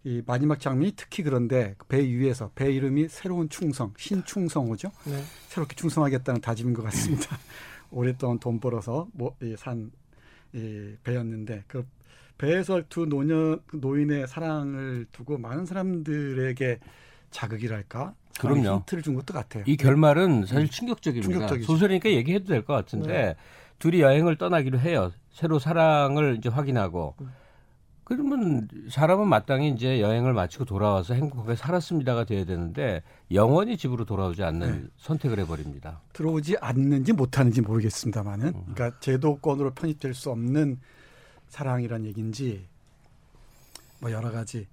[0.04, 4.92] 이 마지막 장면이 특히 그런데 배 위에서 배 이름이 새로운 충성, 신충성호죠.
[5.06, 5.24] 네.
[5.48, 7.38] 새롭게 충성하겠다는 다짐인 것 같습니다.
[7.94, 9.92] 오랫동안 돈 벌어서 뭐산
[10.54, 11.86] 이 배였는데 그
[12.38, 16.80] 배에서 두 노년 노인의 사랑을 두고 많은 사람들에게
[17.32, 18.78] 자극이랄까 그럼요.
[18.78, 19.64] 힌트를 준 것도 같아요.
[19.68, 20.68] 이 결말은 사실 음.
[20.68, 21.32] 충격적입니다.
[21.32, 21.66] 충격적이죠.
[21.66, 23.36] 소설이니까 얘기해도 될 것 같은데 네.
[23.80, 25.12] 둘이 여행을 떠나기로 해요.
[25.32, 27.32] 새로 사랑을 이제 확인하고 음.
[28.06, 33.02] 그러면 사람은 마땅히 이제 여행을 마치고 돌아와서 행복하게 살았습니다가 돼야 되는데
[33.32, 34.88] 영원히 집으로 돌아오지 않는 네.
[34.98, 36.02] 선택을 해버립니다.
[36.12, 38.74] 들어오지 않는지 못하는지 모르겠습니다만은, 음.
[38.74, 40.80] 그러니까 제도권으로 편입될 수 없는
[41.48, 42.68] 사랑이란 얘기인지
[44.00, 44.68] 뭐 여러 가지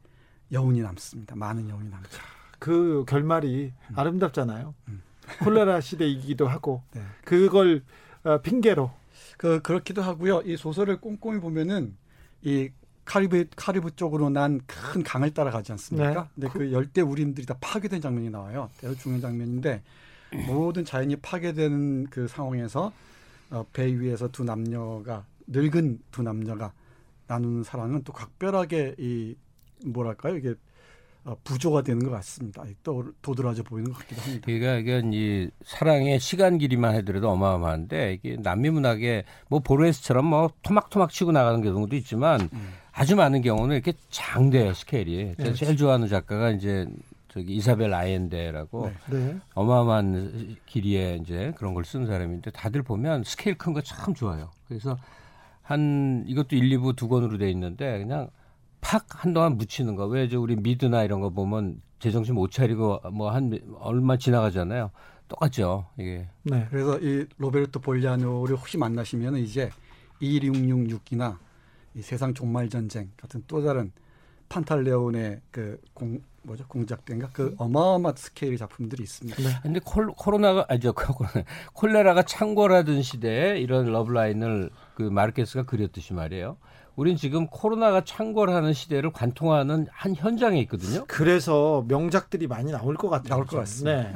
[0.51, 1.37] 여운이 남습니다.
[1.37, 2.21] 많은 여운이 남죠.
[2.59, 3.99] 그 결말이 음.
[3.99, 4.75] 아름답잖아요.
[4.89, 5.03] 음.
[5.45, 7.03] 콜레라 시대이기도 하고 네.
[7.25, 7.83] 그걸
[8.25, 8.91] 어, 핑계로
[9.37, 10.43] 그 그렇기도 하고요.
[10.45, 11.97] 이 소설을 꼼꼼히 보면은
[12.43, 12.71] 이
[13.11, 16.29] 카리브 카리브 쪽으로 난 큰 강을 따라가지 않습니까?
[16.37, 16.49] 네.
[16.49, 18.71] 근데 그, 그 열대 우림들이 다 파괴된 장면이 나와요.
[18.79, 19.83] 대로 중요한 장면인데
[20.47, 22.93] 모든 자연이 파괴되는 그 상황에서
[23.51, 26.73] 어, 배 위에서 두 남녀가 늙은 두 남녀가
[27.27, 29.35] 나누는 사랑은 또 각별하게 이
[29.85, 30.55] 뭐랄까요 이게 어,
[31.45, 32.65] 부조가 되는 것 같습니다.
[32.83, 34.43] 또 도드라져 보이는 것 같기도 합니다.
[34.47, 41.11] 그러니까 이게 이 사랑의 시간 길이만 해더라도 어마어마한데 이게 남미 문학의 뭐 보르헤스처럼 뭐 토막토막
[41.11, 42.73] 치고 나가는 경우도 있지만 음.
[42.93, 45.35] 아주 많은 경우는 이렇게 장대요 스케일이.
[45.37, 46.87] 제가 네, 제일 좋아하는 작가가 이제
[47.29, 49.17] 저기 이사벨 아옌데라고 네.
[49.19, 49.37] 네.
[49.55, 54.51] 어마어마한 길이에 이제 그런 걸 쓴 사람인데 다들 보면 스케일 큰 거 참 좋아요.
[54.67, 54.99] 그래서
[55.63, 58.29] 한 이것도 1, 2부 두 권으로 돼 있는데 그냥
[58.81, 60.07] 팍 한동안 묻히는 거.
[60.07, 64.91] 왜 저 우리 미드나 이런 거 보면 제정신 못 차리고 뭐 한 얼마 지나가잖아요.
[65.29, 66.29] 똑같죠, 이게.
[66.43, 66.67] 네.
[66.71, 69.71] 그래서 이 로베르토 볼라뇨를 혹시 만나시면 이제
[70.23, 71.39] 2666이나
[71.95, 73.93] 이 세상 종말 전쟁 같은 또 다른
[74.49, 79.43] 판탈레온의 그 공 뭐죠 공작된가 그 어마어마한 스케일 작품들이 있습니다.
[79.43, 79.49] 네.
[79.63, 80.95] 근데 콜, 코로나가 아니죠
[81.75, 86.57] 콜레라가 창궐하던 시대에 이런 러브라인을 그 마르케스가 그렸듯이 말이에요.
[87.01, 91.07] 우린 지금 코로나가 창궐하는 시대를 관통하는 한 현장에 있거든요.
[91.09, 93.31] 그래서 명작들이 많이 나올 것 같아요.
[93.31, 94.03] 나올 것 같습니다.
[94.03, 94.15] 네.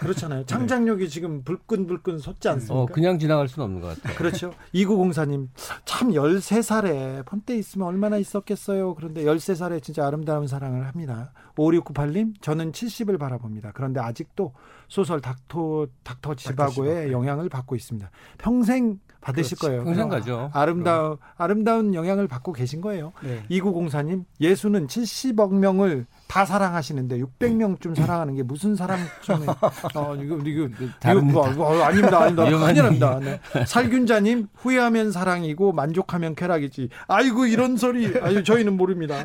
[0.00, 0.44] 그렇잖아요.
[0.44, 1.08] 창작력이 네.
[1.08, 2.74] 지금 불끈불끈 솟지 어, 않습니까?
[2.74, 4.18] 어, 그냥 지나갈 수는 없는 것 같아요.
[4.18, 4.52] 그렇죠.
[4.74, 5.48] 2904님,
[5.86, 8.96] 참 13살에 폰대 있으면 얼마나 있었겠어요.
[8.96, 11.32] 그런데 13살에 진짜 아름다운 사랑을 합니다.
[11.56, 13.72] 5698님, 저는 70을 바라봅니다.
[13.72, 14.52] 그런데 아직도
[14.88, 17.12] 소설 닥터, 닥터 지바고의 네.
[17.12, 18.10] 영향을 받고 있습니다.
[18.36, 19.66] 평생 받으실 그렇지.
[19.68, 19.84] 거예요.
[19.84, 20.50] 평생 가죠.
[20.54, 23.12] 아름다운, 아름다운 영향을 받고 계신 거예요.
[23.22, 23.42] 네.
[23.50, 28.76] 2904님, 예수는 70억 명을 다 사랑하시는데 600명쯤 사랑하는 게 무슨
[29.22, 29.46] 좀
[29.94, 30.68] 어, 이거 이거
[31.00, 32.20] 다른 이거 뭐, 뭐, 아닙니다.
[32.20, 32.82] 아닙니다.
[32.82, 33.20] 납니다.
[33.20, 33.40] 네.
[33.66, 36.88] 살균자님 후회하면 사랑이고 만족하면 쾌락이지.
[37.08, 38.18] 아이고 이런 소리.
[38.20, 39.24] 아유 저희는 모릅니다.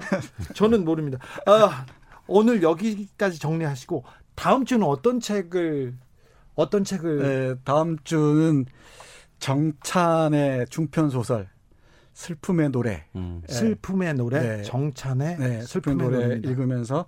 [0.56, 1.20] 저는 모릅니다.
[1.46, 1.86] 아,
[2.28, 4.04] 오늘 여기까지 정리하시고
[4.36, 5.93] 다음 주는 어떤 책을
[6.56, 8.66] 어떤 책을 네, 다음 주는
[9.39, 11.49] 정찬의 중편 소설
[12.13, 13.03] 슬픔의 노래.
[13.15, 13.41] 음.
[13.47, 13.53] 네.
[13.53, 14.57] 슬픔의 노래.
[14.57, 14.63] 네.
[14.63, 15.61] 정찬의 네.
[15.61, 16.49] 슬픔의 노래 노래입니다.
[16.49, 17.05] 읽으면서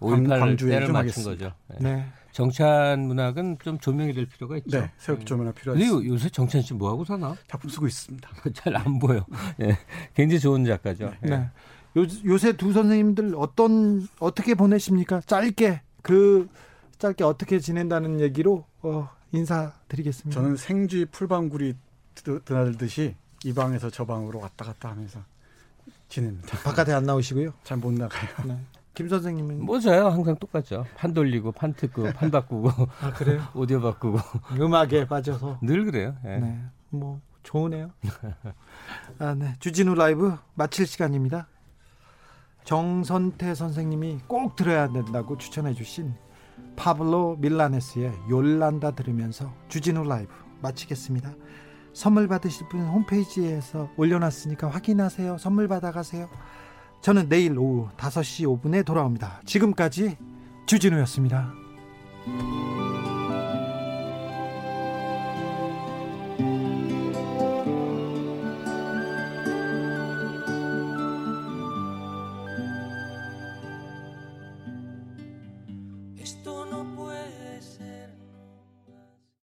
[0.00, 1.30] 광주에 좀 하겠습니다.
[1.30, 1.54] 거죠.
[1.80, 1.94] 네.
[1.94, 2.06] 네.
[2.32, 4.80] 정찬 문학은 좀 조명이 될 필요가 있죠.
[4.80, 6.12] 네, 새롭게 조명할 필요가 있습니다.
[6.12, 7.36] 요새 정찬 씨 뭐 하고 사나?
[7.46, 8.28] 작품 쓰고 있습니다.
[8.54, 9.24] 잘 안 보여.
[9.56, 9.78] 네.
[10.14, 11.12] 굉장히 좋은 작가죠.
[11.20, 11.30] 네.
[11.30, 11.50] 네.
[11.96, 15.20] 요, 요새 두 선생님들 어떤 어떻게 보내십니까?
[15.20, 16.48] 짧게 그
[16.98, 19.08] 짧게 어떻게 지낸다는 얘기로 어,
[19.38, 20.40] 인사드리겠습니다.
[20.40, 21.74] 저는 생쥐 풀방구리
[22.44, 25.20] 드나들듯이 이 방에서 저 방으로 왔다 갔다 하면서
[26.08, 26.56] 지냅니다.
[26.58, 27.52] 바깥에 안 나오시고요?
[27.64, 28.30] 잘 못 나가요.
[28.46, 28.58] 네.
[28.94, 30.86] 김 선생님은 뭐 저요 항상 똑같죠.
[30.96, 32.70] 판 돌리고 판 듣고 판 바꾸고
[33.00, 33.42] 아 그래요?
[33.54, 34.18] 오디오 바꾸고
[34.52, 36.14] 음악에 빠져서 늘 그래요.
[36.22, 36.38] 네.
[36.38, 36.60] 네.
[36.90, 37.90] 뭐 좋으네요.
[39.18, 39.56] 아, 네.
[39.58, 41.48] 주진우 라이브 마칠 시간입니다.
[42.62, 46.14] 정선태 선생님이 꼭 들어야 된다고 추천해 주신
[46.76, 51.34] 파블로 밀라네스의 요란다 들으면서 주진우 라이브 마치겠습니다.
[51.92, 55.38] 선물 받으실 분 홈페이지에서 올려놨으니까 확인하세요.
[55.38, 56.28] 선물 받아가세요.
[57.00, 59.42] 저는 내일 오후 5시 5분에 돌아옵니다.
[59.44, 60.16] 지금까지
[60.66, 61.52] 주진우였습니다.